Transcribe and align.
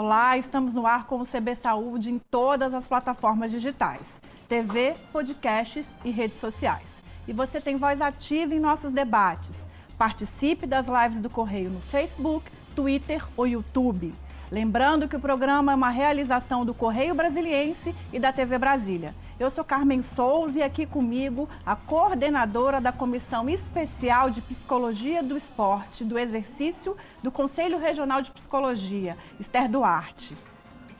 Olá, 0.00 0.38
estamos 0.38 0.74
no 0.74 0.86
ar 0.86 1.08
com 1.08 1.20
o 1.20 1.26
CB 1.26 1.56
Saúde 1.56 2.08
em 2.08 2.20
todas 2.20 2.72
as 2.72 2.86
plataformas 2.86 3.50
digitais, 3.50 4.20
TV, 4.48 4.94
podcasts 5.10 5.92
e 6.04 6.10
redes 6.12 6.38
sociais. 6.38 7.02
E 7.26 7.32
você 7.32 7.60
tem 7.60 7.76
voz 7.76 8.00
ativa 8.00 8.54
em 8.54 8.60
nossos 8.60 8.92
debates. 8.92 9.66
Participe 9.98 10.68
das 10.68 10.86
lives 10.86 11.20
do 11.20 11.28
Correio 11.28 11.70
no 11.70 11.80
Facebook, 11.80 12.48
Twitter 12.76 13.26
ou 13.36 13.44
YouTube. 13.44 14.14
Lembrando 14.50 15.06
que 15.06 15.16
o 15.16 15.20
programa 15.20 15.72
é 15.72 15.74
uma 15.74 15.90
realização 15.90 16.64
do 16.64 16.72
Correio 16.72 17.14
Brasiliense 17.14 17.94
e 18.12 18.18
da 18.18 18.32
TV 18.32 18.56
Brasília. 18.56 19.14
Eu 19.38 19.50
sou 19.50 19.62
Carmen 19.62 20.00
Souza 20.00 20.58
e 20.58 20.62
aqui 20.62 20.86
comigo 20.86 21.48
a 21.66 21.76
coordenadora 21.76 22.80
da 22.80 22.90
Comissão 22.90 23.48
Especial 23.48 24.30
de 24.30 24.40
Psicologia 24.40 25.22
do 25.22 25.36
Esporte 25.36 26.02
do 26.02 26.18
Exercício 26.18 26.96
do 27.22 27.30
Conselho 27.30 27.78
Regional 27.78 28.22
de 28.22 28.30
Psicologia, 28.30 29.16
Esther 29.38 29.68
Duarte. 29.68 30.34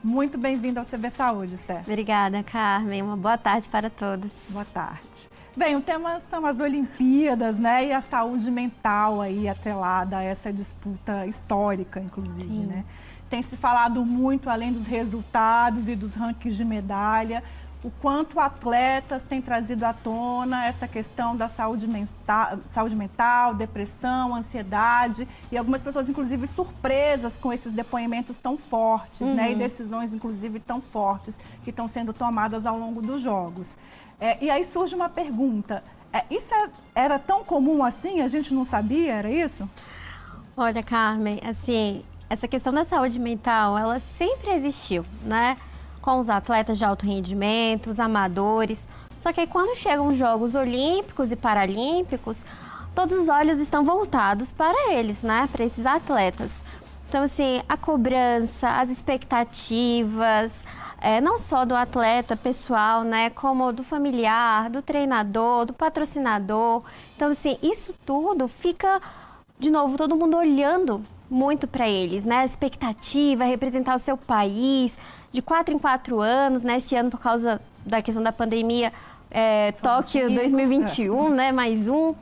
Muito 0.03 0.37
bem-vinda 0.37 0.79
ao 0.79 0.85
CB 0.85 1.09
Saúde, 1.09 1.55
Esther. 1.55 1.81
Obrigada, 1.81 2.41
Carmen. 2.43 3.01
Uma 3.01 3.17
boa 3.17 3.37
tarde 3.37 3.67
para 3.67 3.89
todos. 3.89 4.31
Boa 4.49 4.63
tarde. 4.63 5.27
Bem, 5.57 5.75
o 5.75 5.81
tema 5.81 6.21
são 6.29 6.45
as 6.45 6.59
Olimpíadas, 6.59 7.59
né? 7.59 7.87
E 7.87 7.91
a 7.91 7.99
saúde 7.99 8.49
mental 8.49 9.19
aí 9.19 9.49
atrelada 9.49 10.19
a 10.19 10.23
essa 10.23 10.53
disputa 10.53 11.25
histórica, 11.25 11.99
inclusive, 11.99 12.47
Sim. 12.47 12.65
né? 12.67 12.85
Tem 13.29 13.41
se 13.41 13.55
falado 13.55 14.03
muito, 14.03 14.49
além 14.49 14.73
dos 14.73 14.87
resultados 14.87 15.87
e 15.87 15.95
dos 15.95 16.15
rankings 16.15 16.57
de 16.57 16.65
medalha, 16.65 17.43
o 17.83 17.89
quanto 17.89 18.39
atletas 18.39 19.23
têm 19.23 19.41
trazido 19.41 19.85
à 19.85 19.93
tona 19.93 20.65
essa 20.65 20.85
questão 20.85 21.35
da 21.35 21.47
saúde 21.47 21.87
mental, 21.87 22.59
saúde 22.65 22.95
mental, 22.95 23.53
depressão, 23.53 24.35
ansiedade 24.35 25.27
e 25.49 25.57
algumas 25.57 25.81
pessoas, 25.81 26.09
inclusive, 26.09 26.45
surpresas 26.45 27.37
com 27.37 27.53
esses 27.53 27.71
depoimentos 27.71 28.37
tão 28.37 28.57
fortes, 28.57 29.21
uhum. 29.21 29.33
né? 29.33 29.51
E 29.51 29.53
uhum. 29.53 29.59
decisões, 29.59 30.13
inclusive, 30.13 30.59
tão 30.59 30.81
fortes 30.81 31.39
que 31.63 31.69
estão 31.69 31.87
sendo 31.87 32.11
tomadas 32.11 32.65
ao 32.65 32.77
longo 32.77 33.01
dos 33.01 33.21
jogos. 33.21 33.77
É, 34.19 34.43
e 34.43 34.49
aí 34.49 34.65
surge 34.65 34.93
uma 34.93 35.07
pergunta: 35.07 35.81
é, 36.11 36.25
isso 36.29 36.53
é, 36.53 36.69
era 36.93 37.17
tão 37.17 37.45
comum 37.45 37.81
assim? 37.81 38.21
A 38.21 38.27
gente 38.27 38.53
não 38.53 38.65
sabia? 38.65 39.13
Era 39.13 39.31
isso? 39.31 39.69
Olha, 40.57 40.83
Carmen, 40.83 41.39
assim, 41.41 42.03
essa 42.29 42.47
questão 42.47 42.71
da 42.71 42.83
saúde 42.83 43.19
mental, 43.19 43.77
ela 43.77 43.99
sempre 43.99 44.51
existiu, 44.51 45.03
né? 45.23 45.57
com 46.01 46.19
os 46.19 46.29
atletas 46.29 46.77
de 46.77 46.85
alto 46.85 47.05
rendimento, 47.05 47.89
os 47.89 47.99
amadores. 47.99 48.87
Só 49.17 49.33
que 49.33 49.41
aí 49.41 49.47
quando 49.47 49.77
chegam 49.77 50.07
os 50.07 50.17
Jogos 50.17 50.55
Olímpicos 50.55 51.31
e 51.31 51.35
Paralímpicos, 51.35 52.45
todos 52.95 53.17
os 53.17 53.29
olhos 53.29 53.59
estão 53.59 53.83
voltados 53.83 54.51
para 54.51 54.93
eles, 54.93 55.23
né? 55.23 55.47
Para 55.51 55.65
esses 55.65 55.85
atletas. 55.85 56.63
Então, 57.07 57.23
assim, 57.23 57.61
a 57.67 57.75
cobrança, 57.75 58.69
as 58.69 58.89
expectativas, 58.89 60.63
é, 61.01 61.19
não 61.19 61.39
só 61.39 61.65
do 61.65 61.75
atleta 61.75 62.35
pessoal, 62.35 63.03
né? 63.03 63.29
Como 63.31 63.71
do 63.73 63.83
familiar, 63.83 64.69
do 64.69 64.81
treinador, 64.81 65.65
do 65.65 65.73
patrocinador. 65.73 66.83
Então, 67.15 67.31
assim, 67.31 67.57
isso 67.61 67.93
tudo 68.05 68.47
fica, 68.47 69.01
de 69.59 69.69
novo, 69.69 69.97
todo 69.97 70.15
mundo 70.15 70.37
olhando 70.37 71.03
muito 71.29 71.67
para 71.67 71.87
eles, 71.87 72.25
né? 72.25 72.39
A 72.39 72.45
expectativa, 72.45 73.43
representar 73.43 73.95
o 73.95 73.99
seu 73.99 74.17
país, 74.17 74.97
de 75.31 75.41
quatro 75.41 75.73
em 75.73 75.79
quatro 75.79 76.19
anos, 76.19 76.63
né? 76.63 76.77
Esse 76.77 76.95
ano, 76.95 77.09
por 77.09 77.19
causa 77.19 77.61
da 77.85 78.01
questão 78.01 78.23
da 78.23 78.31
pandemia, 78.31 78.91
é, 79.29 79.71
Tóquio 79.73 80.33
2021, 80.33 81.29
né? 81.29 81.51
Mais 81.51 81.87
um. 81.87 82.15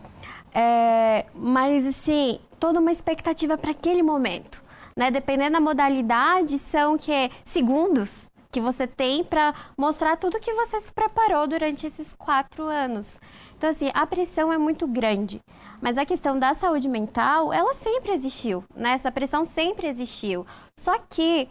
É, 0.54 1.26
mas, 1.34 1.86
assim, 1.86 2.40
toda 2.60 2.80
uma 2.80 2.92
expectativa 2.92 3.58
para 3.58 3.72
aquele 3.72 4.04
momento. 4.04 4.62
Né? 4.96 5.12
Dependendo 5.12 5.54
da 5.54 5.60
modalidade, 5.60 6.58
são 6.58 6.98
que 6.98 7.30
segundos 7.46 8.30
que 8.52 8.60
você 8.60 8.88
tem 8.88 9.24
para 9.24 9.54
mostrar 9.78 10.18
tudo 10.18 10.40
que 10.40 10.54
você 10.54 10.82
se 10.82 10.92
preparou 10.92 11.46
durante 11.48 11.86
esses 11.86 12.14
quatro 12.14 12.64
anos. 12.64 13.22
Então, 13.58 13.70
assim, 13.70 13.92
a 13.94 14.06
pressão 14.08 14.52
é 14.52 14.58
muito 14.58 14.88
grande. 14.88 15.40
Mas 15.82 15.98
a 15.98 16.06
questão 16.06 16.38
da 16.38 16.54
saúde 16.54 16.88
mental, 16.90 17.54
ela 17.54 17.74
sempre 17.74 18.12
existiu, 18.12 18.64
né? 18.76 18.92
Essa 18.92 19.12
pressão 19.12 19.46
sempre 19.46 19.88
existiu. 19.88 20.46
Só 20.80 20.98
que 20.98 21.48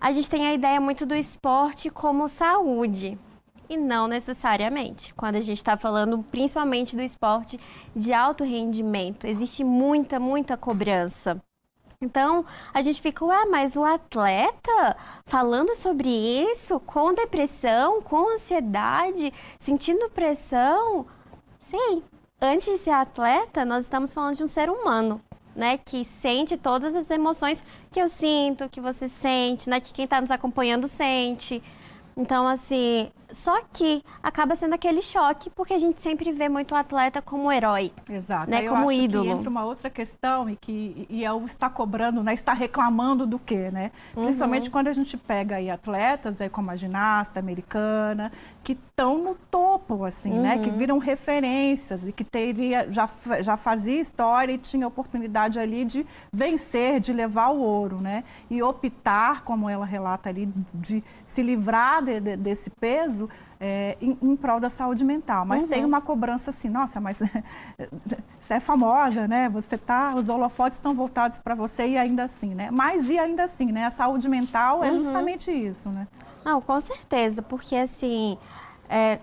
a 0.00 0.12
gente 0.12 0.28
tem 0.28 0.46
a 0.46 0.54
ideia 0.54 0.80
muito 0.80 1.06
do 1.06 1.14
esporte 1.14 1.90
como 1.90 2.28
saúde. 2.28 3.18
E 3.68 3.76
não 3.76 4.08
necessariamente. 4.08 5.12
Quando 5.14 5.36
a 5.36 5.40
gente 5.40 5.58
está 5.58 5.76
falando 5.76 6.24
principalmente 6.30 6.96
do 6.96 7.02
esporte 7.02 7.60
de 7.94 8.12
alto 8.12 8.42
rendimento, 8.42 9.26
existe 9.26 9.62
muita, 9.62 10.18
muita 10.18 10.56
cobrança. 10.56 11.40
Então, 12.00 12.46
a 12.72 12.80
gente 12.80 13.02
fica, 13.02 13.24
ué, 13.24 13.44
mas 13.46 13.76
o 13.76 13.84
atleta 13.84 14.96
falando 15.26 15.74
sobre 15.74 16.08
isso, 16.08 16.78
com 16.80 17.12
depressão, 17.12 18.00
com 18.00 18.34
ansiedade, 18.34 19.32
sentindo 19.58 20.08
pressão. 20.08 21.06
Sim, 21.58 22.04
antes 22.40 22.66
de 22.66 22.78
ser 22.78 22.90
atleta, 22.90 23.64
nós 23.64 23.84
estamos 23.84 24.12
falando 24.12 24.36
de 24.36 24.44
um 24.44 24.48
ser 24.48 24.70
humano 24.70 25.20
né, 25.58 25.76
que 25.76 26.04
sente 26.04 26.56
todas 26.56 26.94
as 26.94 27.10
emoções 27.10 27.64
que 27.90 28.00
eu 28.00 28.08
sinto, 28.08 28.68
que 28.68 28.80
você 28.80 29.08
sente, 29.08 29.68
né, 29.68 29.80
que 29.80 29.92
quem 29.92 30.04
está 30.04 30.20
nos 30.20 30.30
acompanhando 30.30 30.86
sente. 30.86 31.60
Então, 32.16 32.46
assim, 32.46 33.10
só 33.30 33.60
que 33.72 34.02
acaba 34.22 34.56
sendo 34.56 34.74
aquele 34.74 35.02
choque, 35.02 35.50
porque 35.50 35.74
a 35.74 35.78
gente 35.78 36.00
sempre 36.00 36.32
vê 36.32 36.48
muito 36.48 36.72
o 36.72 36.76
atleta 36.76 37.20
como 37.20 37.52
herói. 37.52 37.92
Exato. 38.08 38.50
Né? 38.50 38.64
Eu 38.64 38.70
como 38.72 38.88
acho 38.88 38.92
ídolo. 38.92 39.24
Que 39.24 39.30
entra 39.30 39.50
uma 39.50 39.64
outra 39.64 39.90
questão 39.90 40.48
e 40.48 40.56
que 40.56 41.06
e 41.10 41.24
é 41.24 41.32
o 41.32 41.44
está 41.44 41.68
cobrando, 41.68 42.22
né? 42.22 42.32
Está 42.32 42.52
reclamando 42.52 43.26
do 43.26 43.38
quê, 43.38 43.70
né? 43.70 43.90
Uhum. 44.16 44.24
Principalmente 44.24 44.70
quando 44.70 44.88
a 44.88 44.92
gente 44.92 45.16
pega 45.16 45.56
aí 45.56 45.70
atletas, 45.70 46.40
aí 46.40 46.48
como 46.48 46.70
a 46.70 46.76
ginasta 46.76 47.38
americana, 47.38 48.32
que 48.64 48.72
estão 48.72 49.18
no 49.18 49.34
topo, 49.50 50.04
assim, 50.04 50.32
uhum. 50.32 50.42
né? 50.42 50.58
Que 50.58 50.70
uhum. 50.70 50.76
viram 50.76 50.98
referências 50.98 52.06
e 52.06 52.12
que 52.12 52.24
teria, 52.24 52.90
já, 52.90 53.08
já 53.40 53.56
fazia 53.56 54.00
história 54.00 54.52
e 54.52 54.58
tinha 54.58 54.86
oportunidade 54.86 55.58
ali 55.58 55.84
de 55.84 56.06
vencer, 56.32 57.00
de 57.00 57.12
levar 57.12 57.48
o 57.48 57.60
ouro, 57.60 58.00
né? 58.00 58.24
E 58.50 58.62
optar, 58.62 59.42
como 59.44 59.68
ela 59.68 59.84
relata 59.84 60.28
ali, 60.28 60.48
de 60.72 61.02
se 61.24 61.42
livrar 61.42 62.02
de, 62.02 62.20
de, 62.20 62.36
desse 62.36 62.70
peso 62.70 63.17
é, 63.60 63.96
em, 64.00 64.16
em, 64.22 64.36
prol 64.36 64.60
da 64.60 64.68
saúde 64.68 65.04
mental. 65.04 65.44
Mas 65.44 65.62
uhum. 65.62 65.68
tem 65.68 65.84
uma 65.84 66.00
cobrança 66.00 66.50
assim, 66.50 66.68
nossa, 66.68 67.00
mas 67.00 67.20
você 68.40 68.54
é 68.54 68.60
famosa, 68.60 69.26
né? 69.26 69.48
Você 69.48 69.76
tá, 69.76 70.14
os 70.14 70.28
holofotes 70.28 70.78
estão 70.78 70.94
voltados 70.94 71.38
para 71.38 71.54
você 71.54 71.88
e 71.88 71.98
ainda 71.98 72.24
assim, 72.24 72.54
né? 72.54 72.70
Mas 72.70 73.10
e 73.10 73.18
ainda 73.18 73.44
assim, 73.44 73.72
né? 73.72 73.84
A 73.84 73.90
saúde 73.90 74.28
mental 74.28 74.84
é 74.84 74.90
uhum. 74.90 74.96
justamente 74.96 75.50
isso, 75.50 75.88
né? 75.88 76.04
Não, 76.44 76.60
com 76.60 76.80
certeza, 76.80 77.42
porque 77.42 77.76
assim, 77.76 78.38
é, 78.88 79.18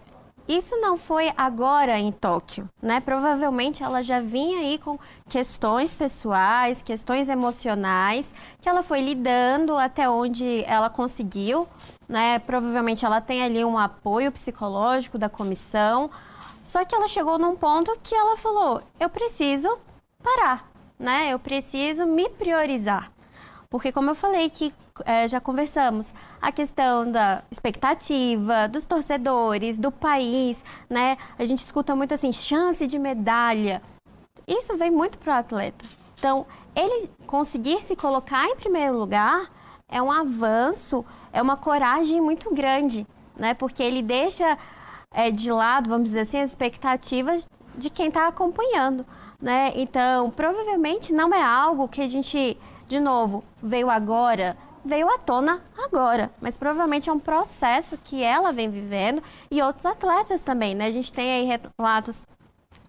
isso 0.48 0.78
não 0.78 0.96
foi 0.96 1.32
agora 1.36 1.98
em 1.98 2.12
Tóquio, 2.12 2.70
né? 2.80 3.00
Provavelmente 3.02 3.82
ela 3.82 4.04
já 4.04 4.20
vinha 4.20 4.60
aí 4.60 4.78
com 4.78 5.00
questões 5.28 5.92
pessoais, 5.92 6.84
questões 6.84 7.28
emocionais, 7.30 8.34
que 8.62 8.70
ela 8.70 8.84
foi 8.84 9.02
lidando 9.02 9.76
até 9.76 10.08
onde 10.08 10.64
ela 10.66 10.88
conseguiu, 10.90 11.68
né? 12.08 12.38
Provavelmente 12.38 13.04
ela 13.04 13.20
tem 13.20 13.42
ali 13.42 13.66
um 13.66 13.78
apoio 13.78 14.32
psicológico 14.32 15.18
da 15.18 15.30
comissão. 15.30 16.12
Só 16.66 16.86
que 16.86 16.94
ela 16.94 17.08
chegou 17.08 17.40
num 17.40 17.56
ponto 17.56 17.98
que 18.04 18.14
ela 18.14 18.38
falou: 18.38 18.84
"Eu 19.00 19.10
preciso 19.10 19.80
parar, 20.22 20.70
né? 21.00 21.34
Eu 21.34 21.40
preciso 21.40 22.06
me 22.06 22.30
priorizar". 22.30 23.12
Porque 23.68 23.92
como 23.92 24.12
eu 24.12 24.16
falei 24.16 24.50
que 24.50 24.72
é, 25.04 25.28
já 25.28 25.42
conversamos, 25.42 26.14
a 26.42 26.52
questão 26.52 27.12
da 27.12 27.44
expectativa, 27.52 28.68
dos 28.68 28.86
torcedores, 28.86 29.78
do 29.78 29.92
país, 29.92 30.64
né? 30.90 31.18
A 31.38 31.44
gente 31.44 31.58
escuta 31.58 31.96
muito 31.96 32.14
assim, 32.14 32.32
chance 32.32 32.88
de 32.88 32.98
medalha. 32.98 33.82
Isso 34.48 34.78
vem 34.78 34.92
muito 34.92 35.18
para 35.18 35.34
o 35.34 35.38
atleta. 35.38 35.86
Então, 36.18 36.46
ele 36.74 37.10
conseguir 37.28 37.82
se 37.82 37.96
colocar 37.96 38.48
em 38.48 38.56
primeiro 38.56 38.98
lugar 38.98 39.52
é 39.90 40.02
um 40.02 40.12
avanço, 40.12 41.04
é 41.34 41.42
uma 41.42 41.58
coragem 41.58 42.22
muito 42.22 42.54
grande, 42.54 43.06
né? 43.36 43.54
Porque 43.54 43.84
ele 43.84 44.02
deixa 44.02 44.58
é, 45.12 45.30
de 45.30 45.52
lado, 45.52 45.90
vamos 45.90 46.06
dizer 46.06 46.22
assim, 46.22 46.40
as 46.40 46.52
expectativas 46.52 47.48
de 47.78 47.90
quem 47.90 48.08
está 48.08 48.28
acompanhando, 48.28 49.06
né? 49.42 49.74
Então, 49.76 50.32
provavelmente 50.32 51.12
não 51.12 51.34
é 51.34 51.44
algo 51.44 51.90
que 51.90 52.02
a 52.02 52.08
gente, 52.08 52.58
de 52.88 53.00
novo, 53.02 53.44
veio 53.62 53.90
agora, 53.90 54.56
veio 54.86 55.10
à 55.10 55.18
tona 55.18 55.62
agora, 55.78 56.32
mas 56.40 56.58
provavelmente 56.58 57.10
é 57.10 57.14
um 57.14 57.20
processo 57.20 57.98
que 58.04 58.24
ela 58.24 58.52
vem 58.52 58.70
vivendo 58.70 59.22
e 59.50 59.62
outros 59.62 59.86
atletas 59.86 60.42
também, 60.42 60.76
né? 60.76 60.86
A 60.86 60.92
gente 60.92 61.12
tem 61.12 61.32
aí 61.34 61.60
relatos 61.78 62.26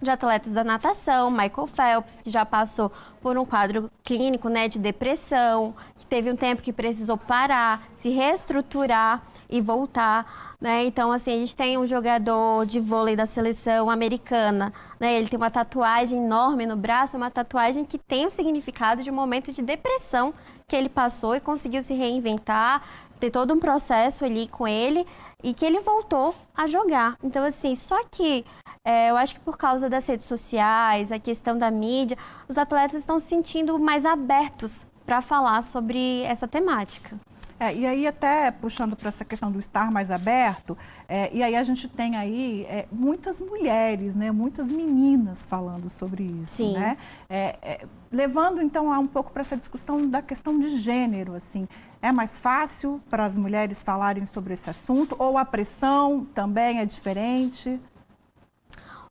de 0.00 0.10
atletas 0.10 0.52
da 0.52 0.62
natação, 0.62 1.31
Michael 1.31 1.66
Phelps, 1.66 2.20
que 2.20 2.31
já 2.31 2.44
passou 2.44 2.93
por 3.22 3.38
um 3.38 3.46
quadro 3.46 3.90
clínico, 4.04 4.48
né, 4.50 4.69
de 4.69 4.78
depressão, 4.78 5.75
que 5.96 6.04
teve 6.04 6.31
um 6.31 6.37
tempo 6.37 6.60
que 6.60 6.72
precisou 6.72 7.16
parar, 7.16 7.82
se 7.94 8.10
reestruturar. 8.10 9.22
e 9.49 9.60
voltar, 9.60 10.56
né? 10.60 10.84
Então, 10.87 11.12
assim, 11.12 11.31
a 11.32 11.38
gente 11.38 11.54
tem 11.54 11.78
um 11.78 11.87
jogador 11.87 12.66
de 12.66 12.81
vôlei 12.81 13.14
da 13.14 13.26
seleção 13.26 13.88
americana, 13.88 14.72
né? 14.99 15.14
Ele 15.14 15.28
tem 15.28 15.37
uma 15.37 15.50
tatuagem 15.52 16.19
enorme 16.19 16.66
no 16.66 16.76
braço, 16.76 17.16
uma 17.16 17.31
tatuagem 17.31 17.84
que 17.84 17.96
tem 17.96 18.26
o 18.26 18.31
significado 18.31 19.04
de 19.04 19.10
um 19.10 19.14
momento 19.14 19.52
de 19.52 19.62
depressão 19.62 20.34
que 20.68 20.74
ele 20.74 20.88
passou 20.88 21.36
e 21.36 21.40
conseguiu 21.40 21.80
se 21.80 21.94
reinventar, 21.94 22.82
ter 23.20 23.30
todo 23.30 23.54
um 23.54 23.60
processo 23.60 24.24
ali 24.24 24.48
com 24.48 24.66
ele 24.66 25.06
e 25.42 25.54
que 25.54 25.64
ele 25.64 25.78
voltou 25.78 26.34
a 26.56 26.66
jogar. 26.66 27.16
Então, 27.22 27.44
assim, 27.44 27.76
só 27.76 28.02
que 28.10 28.44
é, 28.84 29.10
eu 29.10 29.16
acho 29.16 29.34
que 29.34 29.40
por 29.40 29.56
causa 29.56 29.88
das 29.88 30.06
redes 30.06 30.26
sociais, 30.26 31.12
a 31.12 31.20
questão 31.20 31.56
da 31.56 31.70
mídia, 31.70 32.18
os 32.48 32.58
atletas 32.58 33.00
estão 33.00 33.20
se 33.20 33.28
sentindo 33.28 33.78
mais 33.78 34.04
abertos 34.04 34.84
para 35.04 35.22
falar 35.22 35.62
sobre 35.62 36.22
essa 36.22 36.48
temática. 36.48 37.16
É, 37.58 37.75
e 37.75 37.87
aí 37.87 38.06
até 38.06 38.50
puxando 38.50 38.94
para 38.94 39.08
essa 39.08 39.25
questão 39.25 39.50
do 39.50 39.58
estar 39.58 39.91
mais 39.91 40.11
aberto, 40.11 40.76
é, 41.08 41.35
e 41.35 41.43
aí 41.43 41.56
a 41.56 41.62
gente 41.62 41.88
tem 41.88 42.14
aí 42.17 42.64
é, 42.69 42.87
muitas 42.93 43.41
mulheres, 43.41 44.14
né, 44.14 44.31
muitas 44.31 44.70
meninas 44.70 45.47
falando 45.47 45.88
sobre 45.88 46.23
isso, 46.23 46.56
Sim. 46.56 46.75
né? 46.75 46.99
É, 47.29 47.56
é, 47.62 47.87
levando 48.12 48.61
então 48.61 48.93
a 48.93 48.99
um 48.99 49.06
pouco 49.06 49.32
para 49.32 49.41
essa 49.41 49.56
discussão 49.56 50.06
da 50.06 50.20
questão 50.20 50.58
de 50.58 50.69
gênero, 50.76 51.35
assim, 51.35 51.67
é 52.03 52.12
mais 52.12 52.38
fácil 52.38 53.00
para 53.08 53.25
as 53.25 53.38
mulheres 53.38 53.82
falarem 53.82 54.26
sobre 54.26 54.52
esse 54.52 54.69
assunto 54.69 55.17
ou 55.19 55.38
a 55.38 55.44
pressão 55.44 56.26
também 56.35 56.79
é 56.81 56.85
diferente? 56.85 57.81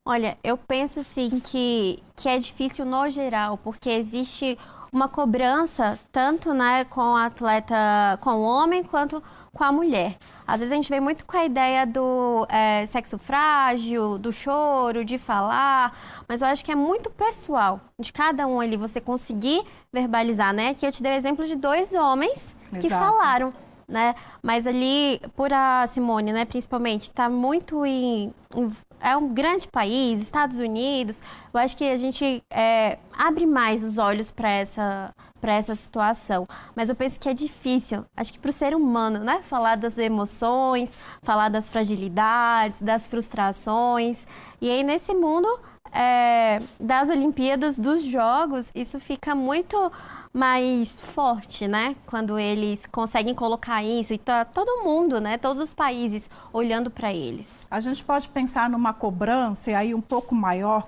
Olha, 0.08 0.38
eu 0.44 0.56
penso 0.56 1.02
sim 1.02 1.40
que, 1.42 2.00
que 2.14 2.28
é 2.28 2.38
difícil 2.38 2.84
no 2.84 3.10
geral, 3.10 3.58
porque 3.58 3.90
existe 3.90 4.56
uma 4.96 5.08
cobrança 5.08 5.98
tanto 6.10 6.54
né, 6.54 6.84
com 6.86 7.12
o 7.12 7.16
atleta, 7.16 8.18
com 8.22 8.30
o 8.30 8.42
homem, 8.42 8.82
quanto 8.82 9.22
com 9.52 9.62
a 9.62 9.70
mulher. 9.70 10.16
Às 10.46 10.60
vezes 10.60 10.72
a 10.72 10.76
gente 10.76 10.88
vem 10.88 11.00
muito 11.00 11.26
com 11.26 11.36
a 11.36 11.44
ideia 11.44 11.86
do 11.86 12.46
é, 12.48 12.86
sexo 12.86 13.18
frágil, 13.18 14.16
do 14.16 14.32
choro, 14.32 15.04
de 15.04 15.18
falar, 15.18 15.94
mas 16.26 16.40
eu 16.40 16.48
acho 16.48 16.64
que 16.64 16.72
é 16.72 16.74
muito 16.74 17.10
pessoal 17.10 17.78
de 17.98 18.10
cada 18.10 18.46
um 18.46 18.58
ali 18.58 18.76
você 18.76 18.98
conseguir 18.98 19.62
verbalizar, 19.92 20.54
né? 20.54 20.72
Que 20.72 20.86
eu 20.86 20.92
te 20.92 21.02
dei 21.02 21.12
o 21.12 21.14
exemplo 21.14 21.44
de 21.44 21.56
dois 21.56 21.92
homens 21.92 22.56
que 22.80 22.86
Exato. 22.86 23.04
falaram 23.04 23.52
né? 23.88 24.14
Mas 24.42 24.66
ali, 24.66 25.20
por 25.36 25.52
a 25.52 25.86
Simone, 25.86 26.32
né, 26.32 26.44
principalmente, 26.44 27.04
está 27.04 27.28
muito 27.28 27.84
em, 27.86 28.32
em, 28.54 28.72
É 29.00 29.16
um 29.16 29.32
grande 29.32 29.68
país, 29.68 30.22
Estados 30.22 30.58
Unidos. 30.58 31.22
Eu 31.52 31.60
acho 31.60 31.76
que 31.76 31.84
a 31.84 31.96
gente 31.96 32.42
é, 32.50 32.98
abre 33.16 33.46
mais 33.46 33.84
os 33.84 33.98
olhos 33.98 34.30
para 34.32 34.50
essa 34.50 35.14
para 35.40 35.52
essa 35.52 35.74
situação. 35.74 36.48
Mas 36.74 36.88
eu 36.88 36.96
penso 36.96 37.20
que 37.20 37.28
é 37.28 37.34
difícil, 37.34 38.04
acho 38.16 38.32
que 38.32 38.38
para 38.38 38.48
o 38.48 38.52
ser 38.52 38.74
humano, 38.74 39.20
né? 39.20 39.42
Falar 39.48 39.76
das 39.76 39.98
emoções, 39.98 40.96
falar 41.22 41.50
das 41.50 41.70
fragilidades, 41.70 42.80
das 42.82 43.06
frustrações. 43.06 44.26
E 44.60 44.70
aí, 44.70 44.82
nesse 44.82 45.14
mundo 45.14 45.46
é, 45.92 46.60
das 46.80 47.10
Olimpíadas, 47.10 47.78
dos 47.78 48.02
Jogos, 48.02 48.70
isso 48.74 48.98
fica 48.98 49.34
muito 49.34 49.92
mais 50.36 50.94
forte, 50.98 51.66
né? 51.66 51.96
Quando 52.04 52.38
eles 52.38 52.84
conseguem 52.92 53.34
colocar 53.34 53.82
isso 53.82 54.12
e 54.12 54.18
tá 54.18 54.44
todo 54.44 54.84
mundo, 54.84 55.18
né? 55.18 55.38
Todos 55.38 55.62
os 55.62 55.72
países 55.72 56.28
olhando 56.52 56.90
para 56.90 57.10
eles. 57.10 57.66
A 57.70 57.80
gente 57.80 58.04
pode 58.04 58.28
pensar 58.28 58.68
numa 58.68 58.92
cobrança 58.92 59.70
aí 59.70 59.94
um 59.94 60.00
pouco 60.00 60.34
maior 60.34 60.86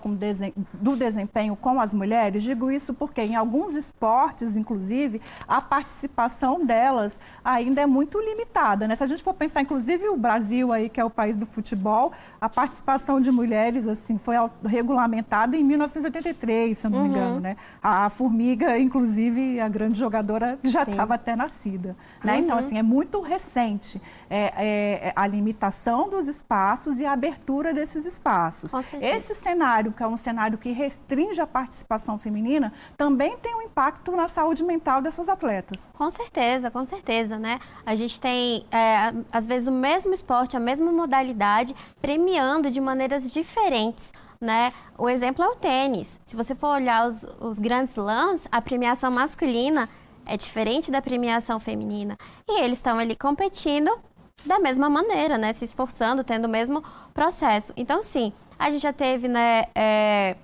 do 0.75 0.95
desempenho 0.95 1.57
com 1.57 1.81
as 1.81 1.95
mulheres. 1.95 2.43
Digo 2.43 2.71
isso 2.71 2.93
porque 2.93 3.23
em 3.23 3.37
alguns 3.37 3.75
esportes, 3.75 4.55
inclusive, 4.55 5.19
a 5.49 5.63
participação 5.63 6.67
delas 6.67 7.19
ainda 7.43 7.81
é 7.81 7.87
muito 7.87 8.21
limitada, 8.21 8.87
né? 8.87 8.97
Se 8.97 9.05
a 9.05 9.07
gente 9.07 9.23
for 9.23 9.33
pensar, 9.33 9.63
inclusive 9.63 10.11
o 10.11 10.17
Brasil 10.19 10.75
aí 10.75 10.91
que 10.91 11.01
é 11.01 11.05
o 11.05 11.09
país 11.09 11.39
do 11.39 11.47
futebol, 11.47 12.13
a 12.39 12.51
participação 12.51 13.19
de 13.19 13.31
mulheres 13.31 13.89
assim 13.89 14.19
foi 14.19 14.35
regulamentada 14.67 15.57
em 15.57 15.65
1983, 15.65 16.77
se 16.77 16.87
eu 16.87 16.91
não 16.91 16.99
uhum. 16.99 17.05
me 17.05 17.11
engano, 17.11 17.41
né? 17.41 17.57
A 17.83 18.11
formiga, 18.11 18.79
inclusive 18.79 19.38
inclusive 19.39 19.61
a 19.61 19.69
grande 19.69 19.99
jogadora 19.99 20.59
já 20.63 20.83
estava 20.83 21.15
até 21.15 21.37
nascida. 21.37 21.97
Né? 22.23 22.35
Uhum. 22.35 22.39
Então, 22.39 22.59
assim, 22.59 22.79
é 22.79 22.83
muito 22.83 23.21
recente 23.21 24.01
é, 24.29 24.53
é, 24.57 25.13
a 25.15 25.27
limitação 25.27 26.09
dos 26.09 26.29
espaços 26.29 26.99
e 26.99 27.07
a 27.07 27.13
abertura 27.13 27.73
desses 27.73 28.05
espaços. 28.05 28.73
Esse 29.01 29.35
cenário, 29.35 29.93
que 29.93 30.03
é 30.03 30.07
um 30.07 30.17
cenário 30.17 30.59
que 30.59 30.73
restringe 30.73 31.41
a 31.41 31.47
participação 31.47 32.19
feminina, 32.19 32.73
também 32.97 33.37
tem 33.39 33.55
um 33.55 33.63
impacto 33.63 34.13
na 34.13 34.29
saúde 34.29 34.65
mental 34.65 35.01
dessas 35.01 35.29
atletas. 35.29 35.93
Com 35.97 36.11
certeza, 36.11 36.71
com 36.71 36.85
certeza, 36.85 37.39
né? 37.39 37.61
A 37.87 37.95
gente 37.95 38.21
tem, 38.21 38.67
é, 38.71 39.15
às 39.33 39.47
vezes, 39.47 39.69
o 39.69 39.73
mesmo 39.73 40.13
esporte, 40.13 40.57
a 40.57 40.61
mesma 40.61 40.91
modalidade, 40.91 41.75
premiando 42.01 42.71
de 42.71 42.81
maneiras 42.81 43.31
diferentes 43.31 44.13
né? 44.41 44.73
O 44.97 45.09
exemplo 45.09 45.45
é 45.45 45.49
o 45.49 45.57
tênis. 45.57 46.21
Se 46.25 46.37
você 46.37 46.55
for 46.55 46.69
olhar 46.69 47.07
os, 47.07 47.27
os 47.41 47.59
grandes 47.59 47.97
lãs, 47.97 48.47
a 48.51 48.61
premiação 48.61 49.11
masculina 49.11 49.89
é 50.27 50.37
diferente 50.37 50.91
da 50.91 51.01
premiação 51.01 51.59
feminina. 51.59 52.17
E 52.49 52.63
eles 52.63 52.79
estão 52.79 52.99
ali 52.99 53.17
competindo 53.17 53.91
da 54.45 54.59
mesma 54.59 54.89
maneira, 54.89 55.37
né? 55.39 55.53
Se 55.53 55.65
esforçando, 55.65 56.23
tendo 56.23 56.45
o 56.45 56.49
mesmo 56.49 56.83
processo. 57.13 57.73
Então, 57.77 58.03
sim, 58.03 58.33
a 58.59 58.71
gente 58.71 58.83
já 58.83 58.93
teve, 58.93 59.27
né? 59.27 59.65
É, 59.75 60.37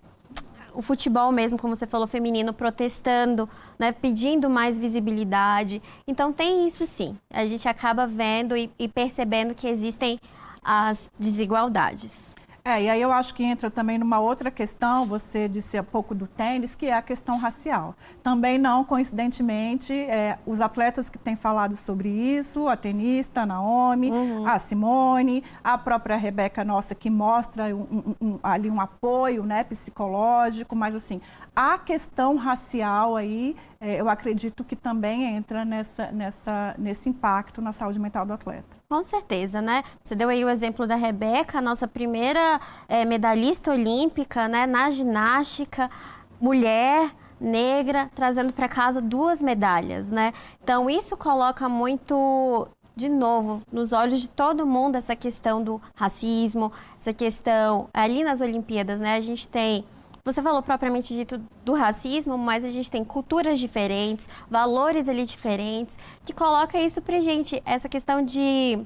o 0.75 0.83
futebol 0.83 1.31
mesmo, 1.31 1.59
como 1.59 1.75
você 1.75 1.87
falou, 1.87 2.07
feminino, 2.07 2.53
protestando, 2.53 3.49
né, 3.79 3.93
pedindo 3.93 4.51
mais 4.51 4.79
visibilidade. 4.79 5.81
Então 6.07 6.33
tem 6.33 6.67
isso 6.67 6.85
sim. 6.87 7.17
A 7.31 7.47
gente 7.47 7.69
acaba 7.69 8.07
vendo 8.07 8.57
e, 8.57 8.71
e 8.79 8.89
percebendo 8.89 9.55
que 9.55 9.69
existem 9.69 10.19
as 10.63 11.11
desigualdades. 11.19 12.35
É, 12.67 12.83
e 12.83 12.89
aí 12.89 13.03
eu 13.03 13.13
acho 13.13 13.35
que 13.35 13.45
entra 13.45 13.71
também 13.71 13.99
numa 13.99 14.19
outra 14.19 14.51
questão, 14.51 15.05
você 15.05 15.47
disse 15.47 15.77
há 15.77 15.83
pouco 15.83 16.15
do 16.15 16.27
tênis, 16.27 16.75
que 16.75 16.87
é 16.87 16.95
a 16.95 17.03
questão 17.03 17.37
racial. 17.37 17.95
Também 18.23 18.57
não, 18.57 18.87
coincidentemente, 18.87 19.93
é, 19.93 20.39
os 20.47 20.63
atletas 20.63 21.11
que 21.11 21.19
têm 21.19 21.37
falado 21.37 21.77
sobre 21.77 22.09
isso, 22.09 22.67
a 22.67 22.75
tenista, 22.75 23.43
a 23.43 23.47
Naomi, 23.47 24.11
uhum. 24.11 24.47
a 24.47 24.59
Simone, 24.59 25.45
a 25.63 25.77
própria 25.77 26.17
Rebeca 26.17 26.65
Nossa, 26.65 26.95
que 26.95 27.11
mostra 27.11 27.77
um, 27.77 27.83
um, 27.83 28.29
um, 28.29 28.39
ali 28.43 28.71
um 28.71 28.81
apoio 28.81 29.45
né, 29.45 29.63
psicológico, 29.63 30.75
mas 30.75 30.95
assim, 30.95 31.21
a 31.55 31.77
questão 31.77 32.37
racial 32.37 33.15
aí, 33.15 33.55
é, 33.79 34.01
eu 34.01 34.09
acredito 34.09 34.65
que 34.65 34.75
também 34.75 35.37
entra 35.37 35.67
nessa, 35.67 36.11
nessa, 36.11 36.75
nesse 36.79 37.11
impacto 37.11 37.61
na 37.61 37.73
saúde 37.73 38.01
mental 38.01 38.25
do 38.25 38.33
atleta. 38.33 38.75
Com 38.95 39.03
certeza, 39.03 39.61
né? 39.61 39.83
Você 40.05 40.15
deu 40.15 40.29
aí 40.29 40.45
o 40.45 40.49
exemplo 40.49 40.87
da 40.87 40.95
Rebeca, 40.95 41.61
nossa 41.61 41.89
primeira 41.89 42.61
é, 42.89 43.05
medalhista 43.05 43.73
olímpica, 43.73 44.47
né, 44.47 44.67
na 44.67 44.89
ginástica, 44.89 45.91
mulher 46.41 47.11
negra, 47.41 48.09
trazendo 48.15 48.53
para 48.53 48.69
casa 48.69 49.01
duas 49.01 49.43
medalhas, 49.43 50.13
né? 50.13 50.33
Então 50.63 50.89
isso 50.89 51.17
coloca 51.17 51.69
muito 51.69 52.69
de 52.95 53.09
novo, 53.09 53.63
nos 53.73 53.93
olhos 53.93 54.21
de 54.21 54.31
todo 54.31 54.65
mundo 54.65 54.95
essa 54.95 55.17
questão 55.17 55.61
do 55.61 55.83
racismo, 55.97 56.73
essa 56.97 57.13
questão 57.13 57.89
ali 57.93 58.23
nas 58.23 58.41
Olimpíadas, 58.41 59.01
né? 59.01 59.17
A 59.17 59.21
gente 59.21 59.49
tem 59.49 59.85
você 60.25 60.41
falou 60.41 60.63
propriamente 60.63 61.15
dito 61.15 61.39
do 61.65 61.75
racismo, 61.75 62.39
mas 62.39 62.65
a 62.65 62.71
gente 62.71 62.91
tem 62.91 63.05
culturas 63.05 63.59
diferentes, 63.59 64.27
valores 64.51 65.07
ali 65.09 65.25
diferentes, 65.25 65.97
que 66.25 66.33
coloca 66.33 66.81
isso 66.81 67.03
pra 67.03 67.21
gente, 67.21 67.63
essa 67.67 67.89
questão 67.89 68.23
de. 68.23 68.79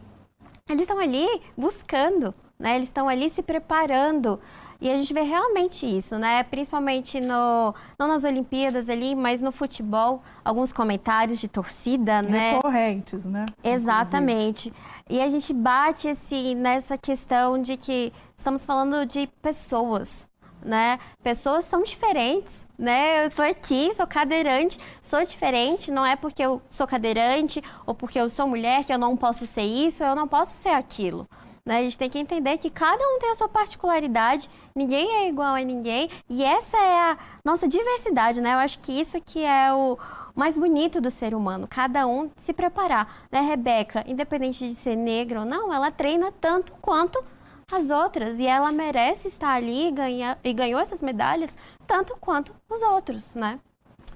Eles 0.68 0.83
estão 0.83 0.99
ali 0.99 1.26
buscando, 1.57 2.35
né? 2.59 2.75
Eles 2.75 2.88
estão 2.88 3.09
ali 3.09 3.30
se 3.30 3.42
preparando. 3.42 4.40
E 4.80 4.88
a 4.88 4.97
gente 4.97 5.12
vê 5.12 5.23
realmente 5.23 5.85
isso, 5.87 6.16
né? 6.18 6.42
Principalmente 6.45 7.21
no, 7.21 7.75
não 7.99 8.07
nas 8.07 8.23
Olimpíadas 8.23 8.88
ali, 8.88 9.14
mas 9.14 9.42
no 9.42 9.50
futebol, 9.50 10.23
alguns 10.45 10.73
comentários 10.73 11.40
de 11.40 11.49
torcida, 11.49 12.23
né? 12.23 12.52
Recorrentes, 12.52 13.26
né? 13.26 13.47
Exatamente. 13.62 14.68
Inclusive. 14.68 14.99
E 15.11 15.21
a 15.21 15.28
gente 15.28 15.52
bate 15.52 16.09
assim 16.09 16.54
nessa 16.54 16.99
questão 16.99 17.61
de 17.61 17.76
que 17.76 18.12
estamos 18.37 18.64
falando 18.64 19.04
de 19.04 19.26
pessoas, 19.42 20.28
né? 20.62 20.99
Pessoas 21.23 21.65
são 21.65 21.83
diferentes, 21.83 22.53
né? 22.79 23.25
Eu 23.25 23.29
estou 23.29 23.45
aqui, 23.45 23.93
sou 23.95 24.07
cadeirante, 24.07 24.79
sou 25.03 25.25
diferente, 25.25 25.91
não 25.91 26.07
é 26.07 26.15
porque 26.15 26.43
eu 26.43 26.62
sou 26.69 26.87
cadeirante 26.87 27.62
ou 27.85 27.95
porque 27.95 28.19
eu 28.19 28.29
sou 28.31 28.47
mulher 28.47 28.85
que 28.85 28.93
eu 28.93 28.99
não 28.99 29.17
posso 29.17 29.47
ser 29.47 29.62
isso, 29.62 30.03
eu 30.03 30.15
não 30.15 30.29
posso 30.29 30.53
ser 30.53 30.71
aquilo. 30.71 31.29
Né? 31.69 31.81
A 31.81 31.83
gente 31.83 31.99
tem 31.99 32.09
que 32.09 32.19
entender 32.19 32.57
que 32.57 32.71
cada 32.71 33.05
um 33.05 33.19
tem 33.19 33.31
a 33.31 33.35
sua 33.35 33.49
particularidade, 33.49 34.49
ninguém 34.75 35.17
é 35.17 35.29
igual 35.29 35.55
a 35.55 35.61
ninguém, 35.61 36.09
e 36.27 36.43
essa 36.43 36.79
é 36.79 37.11
a 37.11 37.19
nossa 37.45 37.69
diversidade, 37.69 38.41
né? 38.41 38.55
Eu 38.55 38.59
acho 38.59 38.79
que 38.79 38.91
isso 38.91 39.21
que 39.21 39.45
é 39.45 39.71
o 39.71 39.99
mais 40.35 40.57
bonito 40.57 40.99
do 40.99 41.11
ser 41.11 41.35
humano, 41.35 41.67
cada 41.69 42.07
um 42.07 42.31
se 42.38 42.55
preparar, 42.55 43.27
né? 43.31 43.41
Rebeca, 43.41 44.03
independente 44.07 44.67
de 44.67 44.75
ser 44.75 44.97
negra 44.97 45.41
ou 45.41 45.45
não, 45.45 45.71
ela 45.71 45.91
treina 45.91 46.33
tanto 46.41 46.73
quanto 46.81 47.23
as 47.71 47.91
outras. 47.91 48.39
E 48.39 48.47
ela 48.47 48.73
merece 48.73 49.29
estar 49.29 49.53
ali 49.55 49.89
e, 49.89 49.93
ganha, 49.93 50.39
e 50.43 50.53
ganhou 50.53 50.81
essas 50.81 51.03
medalhas 51.03 51.57
tanto 51.87 52.17
quanto 52.21 52.55
os 52.69 52.83
outros, 52.83 53.35
né? 53.35 53.59